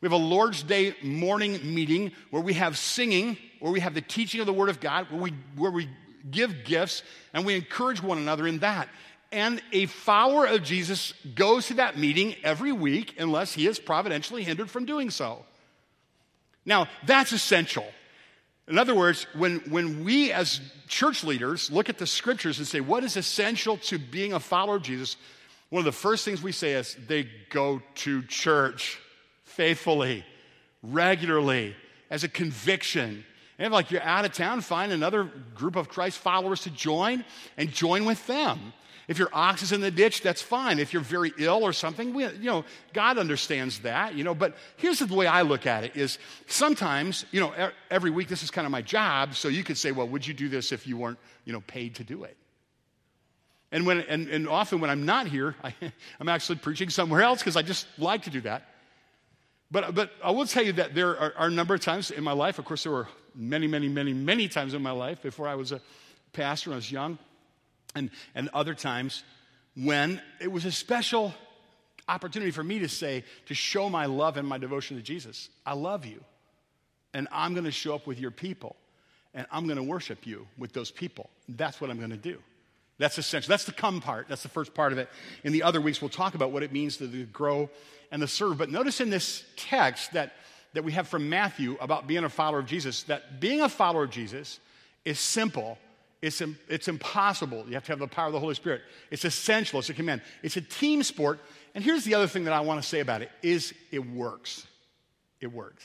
We 0.00 0.06
have 0.06 0.12
a 0.12 0.16
Lord's 0.16 0.64
Day 0.64 0.96
morning 1.00 1.60
meeting 1.74 2.10
where 2.30 2.42
we 2.42 2.54
have 2.54 2.76
singing, 2.76 3.38
where 3.60 3.70
we 3.70 3.78
have 3.78 3.94
the 3.94 4.00
teaching 4.00 4.40
of 4.40 4.46
the 4.46 4.52
Word 4.52 4.68
of 4.68 4.80
God, 4.80 5.10
where 5.10 5.20
we, 5.20 5.32
where 5.54 5.70
we 5.70 5.88
give 6.28 6.64
gifts, 6.64 7.04
and 7.34 7.46
we 7.46 7.54
encourage 7.54 8.02
one 8.02 8.18
another 8.18 8.48
in 8.48 8.58
that. 8.58 8.88
And 9.30 9.62
a 9.72 9.86
follower 9.86 10.44
of 10.46 10.64
Jesus 10.64 11.14
goes 11.36 11.68
to 11.68 11.74
that 11.74 11.96
meeting 11.96 12.34
every 12.42 12.72
week 12.72 13.14
unless 13.18 13.54
he 13.54 13.68
is 13.68 13.78
providentially 13.78 14.42
hindered 14.42 14.70
from 14.70 14.86
doing 14.86 15.10
so. 15.10 15.44
Now, 16.66 16.88
that's 17.06 17.30
essential. 17.30 17.86
In 18.66 18.78
other 18.78 18.94
words, 18.94 19.26
when, 19.34 19.58
when 19.68 20.04
we 20.04 20.32
as 20.32 20.60
church 20.88 21.22
leaders 21.22 21.70
look 21.70 21.88
at 21.88 21.98
the 21.98 22.06
scriptures 22.06 22.58
and 22.58 22.66
say, 22.66 22.80
what 22.80 23.04
is 23.04 23.16
essential 23.16 23.76
to 23.78 23.98
being 23.98 24.32
a 24.32 24.40
follower 24.40 24.76
of 24.76 24.82
Jesus? 24.82 25.16
One 25.68 25.80
of 25.80 25.84
the 25.84 25.92
first 25.92 26.24
things 26.24 26.42
we 26.42 26.52
say 26.52 26.72
is 26.72 26.96
they 27.06 27.28
go 27.50 27.82
to 27.96 28.22
church 28.22 28.98
faithfully, 29.44 30.24
regularly, 30.82 31.76
as 32.10 32.24
a 32.24 32.28
conviction. 32.28 33.24
And 33.58 33.72
like 33.72 33.90
you're 33.90 34.02
out 34.02 34.24
of 34.24 34.32
town, 34.32 34.62
find 34.62 34.92
another 34.92 35.30
group 35.54 35.76
of 35.76 35.88
Christ 35.88 36.18
followers 36.18 36.62
to 36.62 36.70
join 36.70 37.24
and 37.56 37.70
join 37.70 38.04
with 38.04 38.26
them. 38.26 38.72
If 39.06 39.18
your 39.18 39.28
ox 39.32 39.62
is 39.62 39.72
in 39.72 39.80
the 39.80 39.90
ditch, 39.90 40.22
that's 40.22 40.40
fine. 40.40 40.78
If 40.78 40.92
you're 40.92 41.02
very 41.02 41.32
ill 41.38 41.62
or 41.62 41.72
something, 41.72 42.14
we, 42.14 42.24
you 42.24 42.44
know, 42.44 42.64
God 42.92 43.18
understands 43.18 43.80
that, 43.80 44.14
you 44.14 44.24
know. 44.24 44.34
But 44.34 44.56
here's 44.76 44.98
the 44.98 45.14
way 45.14 45.26
I 45.26 45.42
look 45.42 45.66
at 45.66 45.84
it 45.84 45.96
is 45.96 46.18
sometimes, 46.46 47.26
you 47.30 47.40
know, 47.40 47.52
every 47.90 48.10
week 48.10 48.28
this 48.28 48.42
is 48.42 48.50
kind 48.50 48.66
of 48.66 48.70
my 48.70 48.82
job. 48.82 49.34
So 49.34 49.48
you 49.48 49.62
could 49.62 49.76
say, 49.76 49.92
well, 49.92 50.08
would 50.08 50.26
you 50.26 50.32
do 50.32 50.48
this 50.48 50.72
if 50.72 50.86
you 50.86 50.96
weren't, 50.96 51.18
you 51.44 51.52
know, 51.52 51.60
paid 51.60 51.96
to 51.96 52.04
do 52.04 52.24
it? 52.24 52.36
And, 53.72 53.86
when, 53.86 54.00
and, 54.02 54.28
and 54.28 54.48
often 54.48 54.80
when 54.80 54.88
I'm 54.88 55.04
not 55.04 55.26
here, 55.26 55.54
I, 55.64 55.74
I'm 56.20 56.28
actually 56.28 56.56
preaching 56.56 56.88
somewhere 56.88 57.22
else 57.22 57.40
because 57.40 57.56
I 57.56 57.62
just 57.62 57.86
like 57.98 58.22
to 58.22 58.30
do 58.30 58.40
that. 58.42 58.68
But, 59.70 59.94
but 59.94 60.12
I 60.22 60.30
will 60.30 60.46
tell 60.46 60.62
you 60.62 60.72
that 60.74 60.94
there 60.94 61.18
are, 61.18 61.34
are, 61.36 61.46
a 61.48 61.50
number 61.50 61.74
of 61.74 61.80
times 61.80 62.10
in 62.10 62.22
my 62.22 62.32
life, 62.32 62.58
of 62.58 62.64
course, 62.64 62.84
there 62.84 62.92
were 62.92 63.08
many, 63.34 63.66
many, 63.66 63.88
many, 63.88 64.12
many 64.12 64.46
times 64.46 64.72
in 64.72 64.82
my 64.82 64.92
life 64.92 65.20
before 65.20 65.48
I 65.48 65.56
was 65.56 65.72
a 65.72 65.80
pastor, 66.32 66.72
I 66.72 66.76
was 66.76 66.92
young, 66.92 67.18
and, 67.94 68.10
and 68.34 68.48
other 68.52 68.74
times 68.74 69.22
when 69.76 70.20
it 70.40 70.50
was 70.50 70.64
a 70.64 70.72
special 70.72 71.34
opportunity 72.08 72.50
for 72.50 72.62
me 72.62 72.80
to 72.80 72.88
say, 72.88 73.24
to 73.46 73.54
show 73.54 73.88
my 73.88 74.06
love 74.06 74.36
and 74.36 74.46
my 74.46 74.58
devotion 74.58 74.96
to 74.96 75.02
Jesus. 75.02 75.48
I 75.64 75.74
love 75.74 76.04
you, 76.04 76.22
and 77.12 77.28
I'm 77.32 77.54
going 77.54 77.64
to 77.64 77.70
show 77.70 77.94
up 77.94 78.06
with 78.06 78.18
your 78.18 78.30
people, 78.30 78.76
and 79.32 79.46
I'm 79.50 79.66
going 79.66 79.78
to 79.78 79.82
worship 79.82 80.26
you 80.26 80.46
with 80.58 80.72
those 80.72 80.90
people. 80.90 81.30
That's 81.48 81.80
what 81.80 81.90
I'm 81.90 81.98
going 81.98 82.10
to 82.10 82.16
do. 82.16 82.38
That's 82.98 83.18
essential. 83.18 83.48
That's 83.48 83.64
the 83.64 83.72
come 83.72 84.00
part. 84.00 84.28
That's 84.28 84.42
the 84.42 84.48
first 84.48 84.72
part 84.72 84.92
of 84.92 84.98
it. 84.98 85.08
In 85.42 85.52
the 85.52 85.64
other 85.64 85.80
weeks, 85.80 86.00
we'll 86.00 86.10
talk 86.10 86.34
about 86.34 86.52
what 86.52 86.62
it 86.62 86.72
means 86.72 86.96
to, 86.98 87.06
grow 87.26 87.68
and 88.12 88.22
to 88.22 88.28
serve. 88.28 88.58
But 88.58 88.70
notice 88.70 89.00
in 89.00 89.10
this 89.10 89.44
text 89.56 90.12
that, 90.12 90.34
that 90.74 90.84
we 90.84 90.92
have 90.92 91.08
from 91.08 91.28
Matthew 91.28 91.76
about 91.80 92.06
being 92.06 92.22
a 92.22 92.28
follower 92.28 92.60
of 92.60 92.66
Jesus, 92.66 93.02
that 93.04 93.40
being 93.40 93.62
a 93.62 93.68
follower 93.68 94.04
of 94.04 94.10
Jesus 94.10 94.60
is 95.04 95.18
simple 95.18 95.76
it's, 96.24 96.42
it's 96.68 96.88
impossible. 96.88 97.64
You 97.66 97.74
have 97.74 97.84
to 97.84 97.92
have 97.92 97.98
the 97.98 98.06
power 98.06 98.28
of 98.28 98.32
the 98.32 98.40
Holy 98.40 98.54
Spirit. 98.54 98.80
It's 99.10 99.26
essential. 99.26 99.78
It's 99.78 99.90
a 99.90 99.94
command. 99.94 100.22
It's 100.42 100.56
a 100.56 100.62
team 100.62 101.02
sport. 101.02 101.38
And 101.74 101.84
here's 101.84 102.04
the 102.04 102.14
other 102.14 102.26
thing 102.26 102.44
that 102.44 102.54
I 102.54 102.60
want 102.60 102.82
to 102.82 102.88
say 102.88 103.00
about 103.00 103.20
it 103.20 103.30
is 103.42 103.74
it 103.92 103.98
works. 103.98 104.66
It 105.40 105.52
works. 105.52 105.84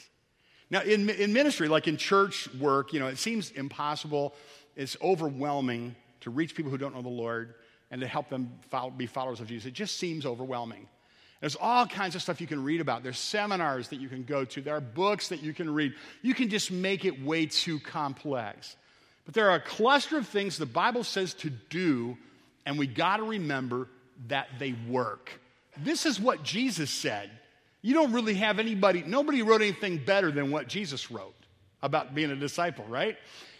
Now, 0.69 0.82
in, 0.82 1.10
in 1.10 1.34
ministry, 1.34 1.67
like 1.67 1.89
in 1.89 1.97
church 1.97 2.47
work, 2.56 2.93
you 2.93 3.02
know, 3.02 3.08
it 3.08 3.17
seems 3.17 3.52
impossible. 3.52 4.34
It's 4.78 4.95
overwhelming 5.02 5.93
to 6.21 6.30
reach 6.30 6.56
people 6.56 6.71
who 6.71 6.78
don't 6.78 6.95
know 6.95 7.02
the 7.02 7.10
Lord 7.10 7.56
and 7.91 7.99
to 7.99 8.08
help 8.08 8.30
them 8.30 8.54
follow, 8.69 8.91
be 8.91 9.08
followers 9.08 9.41
of 9.41 9.47
Jesus. 9.47 9.65
It 9.65 9.73
just 9.73 9.97
seems 9.97 10.25
overwhelming. 10.25 10.88
There's 11.41 11.58
all 11.58 11.86
kinds 11.86 12.15
of 12.15 12.21
stuff 12.21 12.39
you 12.39 12.47
can 12.47 12.63
read 12.63 12.80
about. 12.80 13.04
There's 13.04 13.19
seminars 13.19 13.89
that 13.89 13.99
you 13.99 14.08
can 14.08 14.23
go 14.23 14.45
to. 14.45 14.62
There 14.62 14.75
are 14.75 14.82
books 14.82 15.30
that 15.30 15.41
you 15.43 15.54
can 15.54 15.69
read. 15.69 15.93
You 16.21 16.34
can 16.34 16.49
just 16.49 16.71
make 16.71 17.04
it 17.04 17.21
way 17.21 17.45
too 17.45 17.80
complex. 17.80 18.78
But 19.30 19.36
there 19.36 19.52
are 19.52 19.58
a 19.58 19.62
cluster 19.62 20.18
of 20.18 20.28
things 20.28 20.58
the 20.58 20.65
Bible 20.65 21.04
says 21.04 21.36
to 21.36 21.52
do, 21.52 22.18
and 22.65 22.80
we 22.80 22.88
got 22.88 23.18
to 23.18 23.24
remember 23.24 23.88
that 24.28 24.48
they 24.58 24.74
work. 24.88 25.39
This 25.78 26.08
is 26.08 26.20
what 26.20 26.42
Jesus 26.42 26.89
said. 26.89 27.30
You 27.84 27.94
don't 27.94 28.12
really 28.12 28.34
have 28.34 28.58
anybody, 28.58 29.04
nobody 29.06 29.44
wrote 29.44 29.62
anything 29.62 30.00
better 30.04 30.32
than 30.32 30.50
what 30.50 30.68
Jesus 30.68 31.12
wrote 31.12 31.36
about 31.84 32.15
being 32.15 32.32
a 32.32 32.36
disciple, 32.36 32.86
right? 32.86 33.18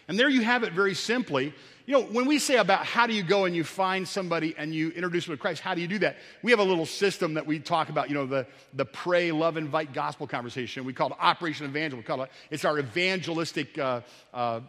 And 0.08 0.18
there 0.18 0.28
you 0.28 0.42
have 0.42 0.64
it 0.64 0.72
very 0.72 0.92
simply. 0.92 1.54
You 1.86 1.94
know, 1.94 2.02
when 2.02 2.26
we 2.26 2.40
say 2.40 2.56
about 2.56 2.84
how 2.84 3.06
do 3.06 3.14
you 3.14 3.22
go 3.22 3.44
and 3.44 3.54
you 3.54 3.62
find 3.62 4.08
somebody 4.08 4.56
and 4.58 4.74
you 4.74 4.90
introduce 4.90 5.26
them 5.26 5.36
to 5.36 5.40
Christ, 5.40 5.60
how 5.60 5.76
do 5.76 5.80
you 5.80 5.86
do 5.86 6.00
that? 6.00 6.16
We 6.42 6.50
have 6.50 6.58
a 6.58 6.64
little 6.64 6.84
system 6.84 7.34
that 7.34 7.46
we 7.46 7.60
talk 7.60 7.90
about, 7.90 8.08
you 8.08 8.16
know, 8.16 8.26
the, 8.26 8.44
the 8.74 8.86
pray, 8.86 9.30
love, 9.30 9.56
invite 9.56 9.92
gospel 9.92 10.26
conversation. 10.26 10.84
We 10.84 10.94
call 10.94 11.10
it 11.10 11.16
Operation 11.20 11.66
Evangel. 11.66 11.96
We 11.96 12.02
call 12.02 12.22
it, 12.22 12.30
it's 12.50 12.64
our 12.64 12.80
evangelistic 12.80 13.78
uh, 13.78 14.00
uh, 14.34 14.62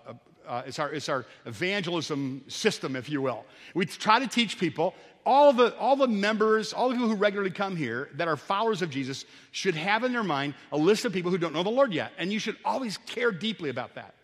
uh, 0.47 0.63
it's, 0.65 0.79
our, 0.79 0.91
it's 0.91 1.09
our 1.09 1.25
evangelism 1.45 2.43
system, 2.47 2.95
if 2.95 3.09
you 3.09 3.21
will. 3.21 3.45
We 3.73 3.85
try 3.85 4.19
to 4.19 4.27
teach 4.27 4.59
people, 4.59 4.93
all 5.25 5.53
the, 5.53 5.75
all 5.77 5.95
the 5.95 6.07
members, 6.07 6.73
all 6.73 6.89
the 6.89 6.95
people 6.95 7.09
who 7.09 7.15
regularly 7.15 7.51
come 7.51 7.75
here 7.75 8.09
that 8.15 8.27
are 8.27 8.35
followers 8.35 8.81
of 8.81 8.89
Jesus 8.89 9.25
should 9.51 9.75
have 9.75 10.03
in 10.03 10.13
their 10.13 10.23
mind 10.23 10.55
a 10.71 10.77
list 10.77 11.05
of 11.05 11.13
people 11.13 11.31
who 11.31 11.37
don't 11.37 11.53
know 11.53 11.63
the 11.63 11.69
Lord 11.69 11.93
yet. 11.93 12.11
And 12.17 12.31
you 12.31 12.39
should 12.39 12.57
always 12.65 12.97
care 12.97 13.31
deeply 13.31 13.69
about 13.69 13.95
that. 13.95 14.15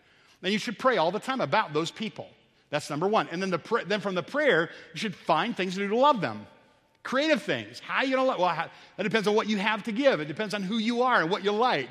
And 0.42 0.52
you 0.52 0.58
should 0.58 0.78
pray 0.78 0.96
all 0.96 1.10
the 1.10 1.20
time 1.20 1.40
about 1.40 1.72
those 1.72 1.90
people. 1.90 2.28
That's 2.70 2.90
number 2.90 3.08
one. 3.08 3.28
And 3.30 3.40
then, 3.40 3.50
the, 3.50 3.84
then 3.86 4.00
from 4.00 4.14
the 4.14 4.22
prayer, 4.22 4.70
you 4.92 4.98
should 4.98 5.14
find 5.14 5.56
things 5.56 5.74
to 5.74 5.80
do 5.80 5.88
to 5.88 5.96
love 5.96 6.20
them. 6.20 6.46
Creative 7.02 7.42
things. 7.42 7.80
How 7.80 8.02
you 8.02 8.16
gonna 8.16 8.28
love? 8.28 8.38
Well, 8.38 8.48
how, 8.48 8.68
that 8.96 9.02
depends 9.02 9.26
on 9.26 9.34
what 9.34 9.48
you 9.48 9.56
have 9.56 9.84
to 9.84 9.92
give. 9.92 10.20
It 10.20 10.26
depends 10.26 10.52
on 10.52 10.62
who 10.62 10.78
you 10.78 11.02
are 11.02 11.22
and 11.22 11.30
what 11.30 11.42
you 11.42 11.52
like. 11.52 11.88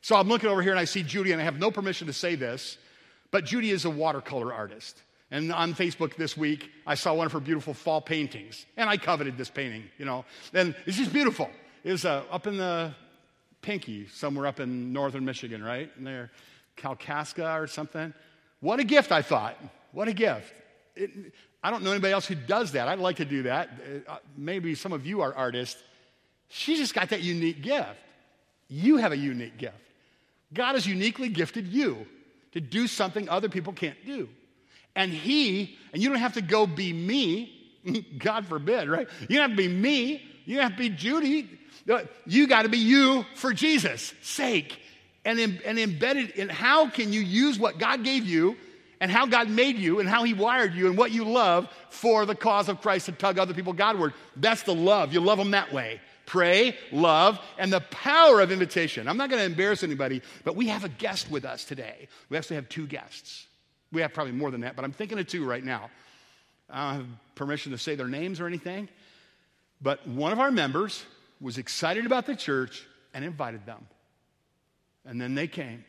So 0.00 0.16
I'm 0.16 0.28
looking 0.28 0.50
over 0.50 0.60
here 0.60 0.72
and 0.72 0.80
I 0.80 0.84
see 0.84 1.02
Judy, 1.02 1.32
and 1.32 1.40
I 1.40 1.44
have 1.44 1.58
no 1.58 1.70
permission 1.70 2.08
to 2.08 2.12
say 2.12 2.34
this. 2.34 2.76
But 3.34 3.46
Judy 3.46 3.72
is 3.72 3.84
a 3.84 3.90
watercolor 3.90 4.54
artist. 4.54 5.02
And 5.32 5.52
on 5.52 5.74
Facebook 5.74 6.14
this 6.14 6.36
week, 6.36 6.70
I 6.86 6.94
saw 6.94 7.14
one 7.14 7.26
of 7.26 7.32
her 7.32 7.40
beautiful 7.40 7.74
fall 7.74 8.00
paintings. 8.00 8.64
And 8.76 8.88
I 8.88 8.96
coveted 8.96 9.36
this 9.36 9.50
painting, 9.50 9.82
you 9.98 10.04
know. 10.04 10.24
And 10.52 10.72
it's 10.86 10.96
just 10.96 11.12
beautiful. 11.12 11.50
It 11.82 11.90
was 11.90 12.04
uh, 12.04 12.22
up 12.30 12.46
in 12.46 12.58
the 12.58 12.94
Pinky, 13.60 14.06
somewhere 14.06 14.46
up 14.46 14.60
in 14.60 14.92
northern 14.92 15.24
Michigan, 15.24 15.64
right? 15.64 15.90
And 15.96 16.06
there, 16.06 16.30
Kalkaska 16.76 17.60
or 17.60 17.66
something. 17.66 18.14
What 18.60 18.78
a 18.78 18.84
gift, 18.84 19.10
I 19.10 19.20
thought. 19.22 19.58
What 19.90 20.06
a 20.06 20.12
gift. 20.12 20.54
It, 20.94 21.10
I 21.60 21.72
don't 21.72 21.82
know 21.82 21.90
anybody 21.90 22.12
else 22.12 22.26
who 22.26 22.36
does 22.36 22.70
that. 22.70 22.86
I'd 22.86 23.00
like 23.00 23.16
to 23.16 23.24
do 23.24 23.42
that. 23.42 23.68
Uh, 24.06 24.18
maybe 24.36 24.76
some 24.76 24.92
of 24.92 25.04
you 25.04 25.22
are 25.22 25.34
artists. 25.34 25.82
She 26.50 26.76
just 26.76 26.94
got 26.94 27.08
that 27.08 27.22
unique 27.22 27.62
gift. 27.62 27.98
You 28.68 28.98
have 28.98 29.10
a 29.10 29.18
unique 29.18 29.58
gift. 29.58 29.74
God 30.52 30.74
has 30.74 30.86
uniquely 30.86 31.30
gifted 31.30 31.66
you 31.66 32.06
to 32.54 32.60
do 32.60 32.86
something 32.86 33.28
other 33.28 33.48
people 33.48 33.72
can't 33.72 34.04
do. 34.06 34.28
And 34.96 35.12
he, 35.12 35.76
and 35.92 36.02
you 36.02 36.08
don't 36.08 36.18
have 36.18 36.34
to 36.34 36.42
go 36.42 36.66
be 36.66 36.92
me, 36.92 38.06
God 38.18 38.46
forbid, 38.46 38.88
right? 38.88 39.08
You 39.28 39.36
don't 39.36 39.50
have 39.50 39.58
to 39.58 39.62
be 39.62 39.68
me, 39.68 40.22
you 40.46 40.56
don't 40.56 40.62
have 40.62 40.72
to 40.72 40.78
be 40.78 40.88
Judy. 40.88 41.50
You 42.26 42.46
got 42.46 42.62
to 42.62 42.68
be 42.68 42.78
you 42.78 43.26
for 43.34 43.52
Jesus' 43.52 44.14
sake. 44.22 44.80
And, 45.26 45.38
in, 45.38 45.60
and 45.64 45.78
embedded 45.78 46.30
in 46.30 46.50
how 46.50 46.88
can 46.88 47.12
you 47.12 47.20
use 47.20 47.58
what 47.58 47.78
God 47.78 48.04
gave 48.04 48.26
you 48.26 48.56
and 49.00 49.10
how 49.10 49.24
God 49.26 49.48
made 49.48 49.76
you 49.76 50.00
and 50.00 50.08
how 50.08 50.22
He 50.22 50.34
wired 50.34 50.74
you 50.74 50.86
and 50.86 50.98
what 50.98 51.12
you 51.12 51.24
love 51.24 51.68
for 51.88 52.26
the 52.26 52.34
cause 52.34 52.68
of 52.68 52.82
Christ 52.82 53.06
to 53.06 53.12
tug 53.12 53.38
other 53.38 53.54
people 53.54 53.72
Godward. 53.72 54.12
That's 54.36 54.62
the 54.62 54.74
love. 54.74 55.14
You 55.14 55.20
love 55.20 55.38
them 55.38 55.52
that 55.52 55.72
way 55.72 56.00
pray, 56.26 56.76
love, 56.92 57.40
and 57.58 57.72
the 57.72 57.80
power 57.80 58.40
of 58.40 58.50
invitation. 58.50 59.08
I'm 59.08 59.16
not 59.16 59.30
going 59.30 59.40
to 59.40 59.46
embarrass 59.46 59.82
anybody, 59.82 60.22
but 60.44 60.56
we 60.56 60.68
have 60.68 60.84
a 60.84 60.88
guest 60.88 61.30
with 61.30 61.44
us 61.44 61.64
today. 61.64 62.08
We 62.28 62.36
actually 62.36 62.56
have 62.56 62.68
two 62.68 62.86
guests. 62.86 63.46
We 63.92 64.00
have 64.02 64.12
probably 64.12 64.32
more 64.32 64.50
than 64.50 64.62
that, 64.62 64.76
but 64.76 64.84
I'm 64.84 64.92
thinking 64.92 65.18
of 65.18 65.26
two 65.26 65.44
right 65.44 65.62
now. 65.62 65.90
I 66.70 66.92
don't 66.92 67.00
have 67.00 67.06
permission 67.34 67.72
to 67.72 67.78
say 67.78 67.94
their 67.94 68.08
names 68.08 68.40
or 68.40 68.46
anything, 68.46 68.88
but 69.80 70.06
one 70.08 70.32
of 70.32 70.40
our 70.40 70.50
members 70.50 71.04
was 71.40 71.58
excited 71.58 72.06
about 72.06 72.26
the 72.26 72.34
church 72.34 72.86
and 73.12 73.24
invited 73.24 73.66
them. 73.66 73.86
And 75.04 75.20
then 75.20 75.34
they 75.34 75.46
came. 75.46 75.84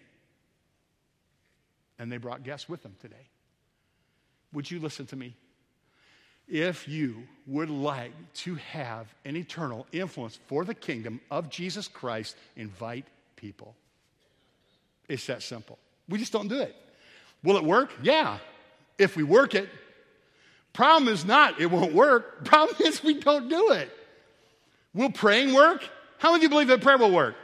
And 1.97 2.11
they 2.11 2.17
brought 2.17 2.43
guests 2.43 2.67
with 2.67 2.83
them 2.83 2.95
today. 3.01 3.29
Would 4.51 4.69
you 4.69 4.79
listen 4.79 5.05
to 5.07 5.15
me? 5.15 5.35
If 6.47 6.87
you 6.87 7.23
would 7.47 7.69
like 7.69 8.11
to 8.33 8.55
have 8.55 9.07
an 9.23 9.35
eternal 9.35 9.85
influence 9.91 10.39
for 10.47 10.65
the 10.65 10.73
kingdom 10.73 11.19
of 11.29 11.49
Jesus 11.49 11.87
Christ, 11.87 12.35
invite 12.55 13.05
people. 13.35 13.75
It's 15.07 15.27
that 15.27 15.43
simple. 15.43 15.77
We 16.09 16.17
just 16.17 16.31
don't 16.31 16.47
do 16.47 16.59
it. 16.59 16.75
Will 17.43 17.57
it 17.57 17.63
work? 17.63 17.91
Yeah, 18.01 18.37
if 18.97 19.15
we 19.15 19.23
work 19.23 19.55
it. 19.55 19.69
Problem 20.73 21.11
is 21.11 21.25
not 21.25 21.59
it 21.61 21.67
won't 21.67 21.93
work. 21.93 22.45
Problem 22.45 22.75
is 22.81 23.03
we 23.03 23.19
don't 23.19 23.47
do 23.47 23.71
it. 23.71 23.91
Will 24.93 25.11
praying 25.11 25.53
work? 25.53 25.87
How 26.17 26.31
many 26.31 26.39
of 26.39 26.43
you 26.43 26.49
believe 26.49 26.67
that 26.69 26.81
prayer 26.81 26.97
will 26.97 27.11
work? 27.11 27.35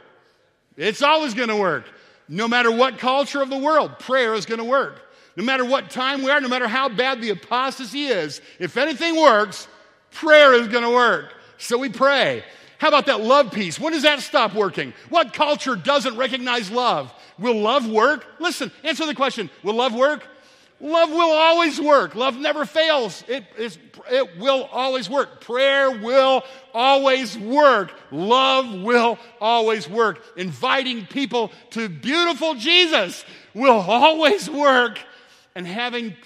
It's 0.76 1.02
always 1.02 1.34
going 1.34 1.48
to 1.48 1.56
work. 1.56 1.84
No 2.28 2.48
matter 2.48 2.70
what 2.70 2.98
culture 2.98 3.42
of 3.42 3.50
the 3.50 3.58
world, 3.58 3.98
prayer 3.98 4.34
is 4.34 4.46
going 4.46 4.58
to 4.58 4.64
work 4.64 5.00
no 5.36 5.44
matter 5.44 5.64
what 5.64 5.90
time 5.90 6.22
we 6.22 6.30
are, 6.30 6.40
no 6.40 6.48
matter 6.48 6.68
how 6.68 6.88
bad 6.88 7.20
the 7.20 7.30
apostasy 7.30 8.04
is, 8.04 8.40
if 8.58 8.76
anything 8.76 9.20
works, 9.20 9.68
prayer 10.10 10.54
is 10.54 10.68
going 10.68 10.84
to 10.84 10.90
work. 10.90 11.32
So 11.58 11.78
we 11.78 11.88
pray. 11.88 12.44
How 12.78 12.88
about 12.88 13.06
that 13.06 13.20
love 13.20 13.52
piece? 13.52 13.78
When 13.78 13.92
does 13.92 14.02
that 14.02 14.20
stop 14.20 14.54
working? 14.54 14.92
What 15.08 15.32
culture 15.32 15.76
doesn't 15.76 16.16
recognize 16.16 16.70
love? 16.70 17.12
Will 17.38 17.60
love 17.60 17.88
work? 17.88 18.26
Listen, 18.40 18.72
answer 18.82 19.06
the 19.06 19.14
question. 19.14 19.48
Will 19.62 19.74
love 19.74 19.94
work? 19.94 20.26
Love 20.80 21.10
will 21.10 21.30
always 21.30 21.80
work. 21.80 22.16
Love 22.16 22.36
never 22.36 22.66
fails. 22.66 23.22
It, 23.28 23.44
it 23.56 24.36
will 24.36 24.64
always 24.72 25.08
work. 25.08 25.40
Prayer 25.40 25.92
will 25.92 26.42
always 26.74 27.38
work. 27.38 27.92
Love 28.10 28.82
will 28.82 29.16
always 29.40 29.88
work. 29.88 30.20
Inviting 30.36 31.06
people 31.06 31.52
to 31.70 31.88
beautiful 31.88 32.54
Jesus 32.54 33.24
will 33.54 33.78
always 33.88 34.50
work. 34.50 34.98
And 35.54 35.66
having 35.66 36.16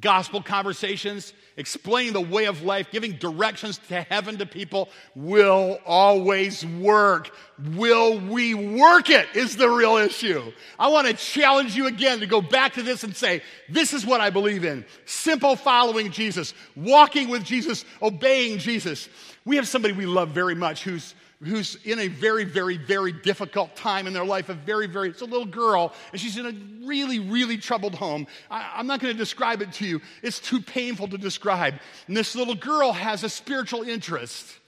gospel 0.00 0.42
conversations 0.42 1.32
explaining 1.56 2.12
the 2.12 2.20
way 2.20 2.46
of 2.46 2.62
life, 2.62 2.88
giving 2.90 3.12
directions 3.12 3.78
to 3.88 4.02
heaven 4.02 4.38
to 4.38 4.46
people 4.46 4.88
will 5.14 5.78
always 5.86 6.66
work. 6.66 7.30
Will 7.74 8.18
we 8.18 8.54
work 8.54 9.08
it 9.10 9.26
is 9.34 9.56
the 9.56 9.68
real 9.68 9.96
issue. 9.96 10.52
I 10.78 10.88
want 10.88 11.06
to 11.06 11.14
challenge 11.14 11.76
you 11.76 11.86
again 11.86 12.20
to 12.20 12.26
go 12.26 12.40
back 12.40 12.74
to 12.74 12.82
this 12.82 13.04
and 13.04 13.14
say, 13.14 13.42
this 13.68 13.92
is 13.92 14.04
what 14.04 14.20
I 14.20 14.30
believe 14.30 14.64
in. 14.64 14.84
Simple 15.06 15.54
following 15.54 16.10
Jesus, 16.10 16.54
walking 16.74 17.28
with 17.28 17.44
Jesus, 17.44 17.84
obeying 18.02 18.58
Jesus. 18.58 19.08
We 19.44 19.56
have 19.56 19.68
somebody 19.68 19.94
we 19.94 20.06
love 20.06 20.30
very 20.30 20.54
much 20.54 20.82
who's 20.82 21.14
who's 21.46 21.76
in 21.84 21.98
a 21.98 22.08
very, 22.08 22.44
very, 22.44 22.76
very 22.76 23.12
difficult 23.12 23.74
time 23.76 24.06
in 24.06 24.12
their 24.12 24.24
life, 24.24 24.48
a 24.48 24.54
very, 24.54 24.86
very, 24.86 25.10
it's 25.10 25.20
a 25.20 25.26
little 25.26 25.46
girl, 25.46 25.92
and 26.12 26.20
she's 26.20 26.36
in 26.36 26.46
a 26.46 26.86
really, 26.86 27.18
really 27.18 27.56
troubled 27.56 27.94
home. 27.94 28.26
I, 28.50 28.80
am 28.80 28.86
not 28.86 29.00
going 29.00 29.12
to 29.12 29.18
describe 29.18 29.62
it 29.62 29.72
to 29.74 29.86
you, 29.86 30.00
it's 30.22 30.40
too 30.40 30.60
painful 30.60 31.08
to 31.08 31.18
describe. 31.18 31.74
And 32.06 32.16
this 32.16 32.34
little 32.34 32.54
girl 32.54 32.92
has 32.92 33.24
a 33.24 33.28
spiritual 33.28 33.82
interest. 33.82 34.58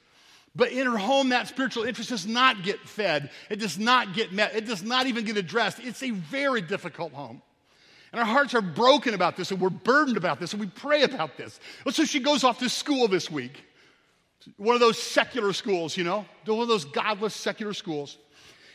But 0.54 0.72
in 0.72 0.86
her 0.86 0.96
home, 0.96 1.28
that 1.30 1.48
spiritual 1.48 1.84
interest 1.84 2.08
does 2.08 2.26
not 2.26 2.62
get 2.62 2.80
fed. 2.80 3.30
It 3.50 3.56
does 3.56 3.78
not 3.78 4.14
get 4.14 4.32
met. 4.32 4.56
It 4.56 4.64
does 4.64 4.82
not 4.82 5.06
even 5.06 5.26
get 5.26 5.36
addressed. 5.36 5.80
It's 5.80 6.02
a 6.02 6.10
very 6.10 6.62
difficult 6.62 7.12
home. 7.12 7.42
And 8.10 8.20
our 8.20 8.26
hearts 8.26 8.54
are 8.54 8.62
broken 8.62 9.12
about 9.12 9.36
this, 9.36 9.50
and 9.50 9.60
we're 9.60 9.68
burdened 9.68 10.16
about 10.16 10.40
this, 10.40 10.52
and 10.52 10.60
we 10.60 10.68
pray 10.68 11.02
about 11.02 11.36
this. 11.36 11.60
So 11.90 12.06
she 12.06 12.20
goes 12.20 12.44
off 12.44 12.58
to 12.60 12.70
school 12.70 13.08
this 13.08 13.30
week 13.30 13.62
one 14.57 14.75
of 14.75 14.81
those 14.81 15.03
secular 15.03 15.53
schools, 15.53 15.96
you 15.96 16.05
know, 16.05 16.25
one 16.44 16.61
of 16.61 16.68
those 16.68 16.85
godless 16.85 17.35
secular 17.35 17.72
schools. 17.72 18.16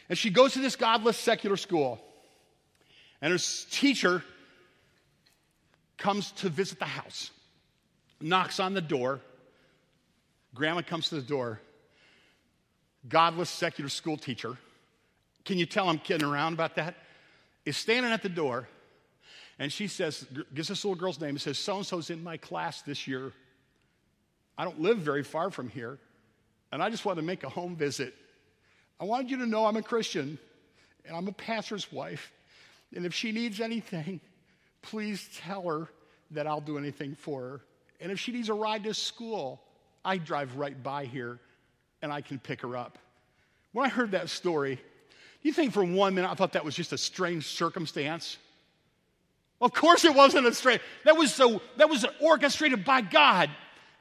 And 0.10 0.18
she 0.18 0.30
goes 0.30 0.54
to 0.54 0.60
this 0.60 0.76
godless 0.76 1.18
secular 1.18 1.56
school, 1.56 2.00
and 3.22 3.32
her 3.32 3.40
teacher 3.70 4.24
comes 5.98 6.32
to 6.32 6.50
visit 6.50 6.80
the 6.80 6.86
house, 6.86 7.32
knocks 8.20 8.60
on 8.60 8.74
the 8.74 8.82
door. 8.82 9.22
Grandma 10.54 10.82
comes 10.82 11.10
to 11.10 11.16
the 11.16 11.22
door. 11.22 11.62
Godless 13.08 13.50
secular 13.50 13.90
school 13.90 14.18
teacher. 14.18 14.58
Can 15.46 15.58
you 15.58 15.66
tell 15.66 15.88
I'm 15.90 15.98
kidding 15.98 16.28
around 16.28 16.54
about 16.54 16.76
that? 16.76 16.96
Is 17.66 17.78
standing 17.78 18.12
at 18.12 18.22
the 18.22 18.30
door, 18.30 18.68
and 19.60 19.72
she 19.72 19.88
says, 19.88 20.26
gives 20.54 20.68
this 20.68 20.84
little 20.84 21.00
girl's 21.00 21.22
name, 21.22 21.30
and 21.30 21.42
says, 21.42 21.58
So 21.58 21.78
and 21.78 21.86
so's 21.86 22.10
in 22.10 22.24
my 22.24 22.38
class 22.38 22.82
this 22.82 23.08
year. 23.08 23.34
I 24.62 24.64
don't 24.64 24.80
live 24.80 25.00
very 25.00 25.24
far 25.24 25.50
from 25.50 25.70
here, 25.70 25.98
and 26.72 26.84
I 26.84 26.92
just 26.92 27.04
want 27.04 27.18
to 27.18 27.24
make 27.24 27.44
a 27.44 27.50
home 27.50 27.76
visit. 27.76 28.14
I 29.00 29.06
wanted 29.06 29.32
you 29.32 29.38
to 29.38 29.48
know 29.48 29.66
I'm 29.66 29.76
a 29.76 29.82
Christian 29.82 30.38
and 31.04 31.18
I'm 31.18 31.28
a 31.28 31.32
pastor's 31.32 31.92
wife. 31.92 32.32
And 32.96 33.04
if 33.04 33.12
she 33.12 33.32
needs 33.32 33.60
anything, 33.60 34.22
please 34.84 35.28
tell 35.36 35.64
her 35.64 35.88
that 36.30 36.46
I'll 36.46 36.62
do 36.62 36.78
anything 36.78 37.16
for 37.16 37.42
her. 37.42 37.62
And 38.02 38.12
if 38.12 38.20
she 38.20 38.32
needs 38.32 38.50
a 38.50 38.54
ride 38.54 38.84
to 38.84 38.94
school, 38.94 39.60
I 40.06 40.20
drive 40.20 40.56
right 40.56 40.84
by 40.84 41.06
here 41.06 41.40
and 42.04 42.14
I 42.14 42.22
can 42.22 42.38
pick 42.38 42.62
her 42.62 42.78
up. 42.78 43.00
When 43.72 43.84
I 43.84 43.90
heard 43.90 44.12
that 44.12 44.30
story, 44.30 44.80
you 45.42 45.54
think 45.54 45.74
for 45.74 45.84
one 45.84 46.14
minute 46.14 46.30
I 46.30 46.36
thought 46.36 46.54
that 46.54 46.64
was 46.64 46.76
just 46.76 46.94
a 46.94 47.00
strange 47.00 47.48
circumstance? 47.48 48.38
Of 49.60 49.74
course 49.74 50.06
it 50.06 50.14
wasn't 50.14 50.46
a 50.46 50.54
strange. 50.54 50.82
That 51.04 51.18
was 51.18 51.34
so 51.34 51.64
that 51.78 51.90
was 51.90 52.06
orchestrated 52.20 52.86
by 52.86 53.02
God. 53.02 53.50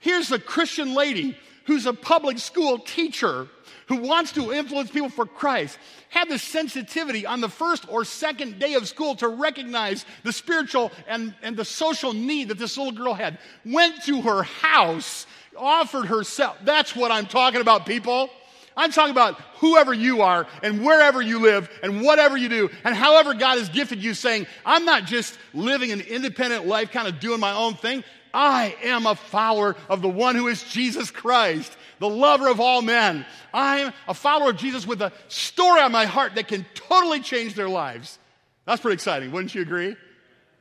Here's 0.00 0.32
a 0.32 0.38
Christian 0.38 0.94
lady 0.94 1.38
who's 1.66 1.86
a 1.86 1.92
public 1.92 2.38
school 2.38 2.78
teacher 2.78 3.46
who 3.86 3.96
wants 3.96 4.32
to 4.32 4.52
influence 4.52 4.90
people 4.90 5.08
for 5.08 5.26
Christ 5.26 5.78
have 6.08 6.28
the 6.28 6.38
sensitivity 6.38 7.26
on 7.26 7.40
the 7.40 7.48
first 7.48 7.86
or 7.88 8.04
second 8.04 8.58
day 8.58 8.74
of 8.74 8.88
school 8.88 9.14
to 9.16 9.28
recognize 9.28 10.04
the 10.24 10.32
spiritual 10.32 10.90
and, 11.06 11.34
and 11.42 11.56
the 11.56 11.64
social 11.64 12.12
need 12.12 12.48
that 12.48 12.58
this 12.58 12.78
little 12.78 12.92
girl 12.92 13.14
had. 13.14 13.38
Went 13.64 14.02
to 14.04 14.22
her 14.22 14.42
house, 14.42 15.26
offered 15.56 16.06
herself. 16.06 16.56
That's 16.64 16.96
what 16.96 17.10
I'm 17.10 17.26
talking 17.26 17.60
about, 17.60 17.84
people. 17.84 18.30
I'm 18.76 18.92
talking 18.92 19.10
about 19.10 19.34
whoever 19.56 19.92
you 19.92 20.22
are 20.22 20.46
and 20.62 20.82
wherever 20.84 21.20
you 21.20 21.40
live 21.40 21.68
and 21.82 22.00
whatever 22.00 22.36
you 22.36 22.48
do 22.48 22.70
and 22.84 22.94
however 22.94 23.34
God 23.34 23.58
has 23.58 23.68
gifted 23.68 24.02
you, 24.02 24.14
saying, 24.14 24.46
I'm 24.64 24.84
not 24.84 25.04
just 25.04 25.36
living 25.52 25.92
an 25.92 26.00
independent 26.00 26.66
life, 26.66 26.90
kind 26.90 27.06
of 27.06 27.20
doing 27.20 27.40
my 27.40 27.52
own 27.52 27.74
thing. 27.74 28.02
I 28.32 28.76
am 28.82 29.06
a 29.06 29.14
follower 29.14 29.76
of 29.88 30.02
the 30.02 30.08
one 30.08 30.36
who 30.36 30.48
is 30.48 30.62
Jesus 30.62 31.10
Christ, 31.10 31.76
the 31.98 32.08
lover 32.08 32.48
of 32.48 32.60
all 32.60 32.82
men. 32.82 33.26
I'm 33.52 33.92
a 34.08 34.14
follower 34.14 34.50
of 34.50 34.56
Jesus 34.56 34.86
with 34.86 35.02
a 35.02 35.12
story 35.28 35.80
on 35.80 35.92
my 35.92 36.06
heart 36.06 36.34
that 36.36 36.48
can 36.48 36.64
totally 36.74 37.20
change 37.20 37.54
their 37.54 37.68
lives. 37.68 38.18
That's 38.66 38.80
pretty 38.80 38.94
exciting, 38.94 39.32
wouldn't 39.32 39.54
you 39.54 39.62
agree? 39.62 39.96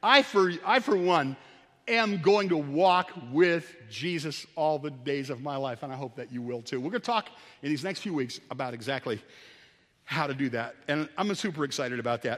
I, 0.01 0.21
for, 0.21 0.51
I, 0.65 0.79
for 0.79 0.95
one, 0.97 1.35
am 1.87 2.21
going 2.21 2.49
to 2.49 2.57
walk 2.57 3.11
with 3.31 3.75
Jesus 3.89 4.45
all 4.55 4.79
the 4.79 4.91
days 4.91 5.29
of 5.29 5.41
my 5.41 5.57
life, 5.57 5.83
and 5.83 5.91
I 5.91 5.95
hope 5.95 6.15
that 6.15 6.31
you 6.31 6.41
will 6.41 6.61
too. 6.61 6.79
We're 6.79 6.91
going 6.91 7.01
to 7.01 7.05
talk 7.05 7.29
in 7.61 7.69
these 7.69 7.83
next 7.83 8.01
few 8.01 8.13
weeks 8.13 8.39
about 8.49 8.73
exactly 8.73 9.21
how 10.05 10.27
to 10.27 10.33
do 10.33 10.49
that, 10.49 10.75
and 10.87 11.09
I'm 11.17 11.33
super 11.35 11.63
excited 11.63 11.99
about 11.99 12.23
that. 12.23 12.37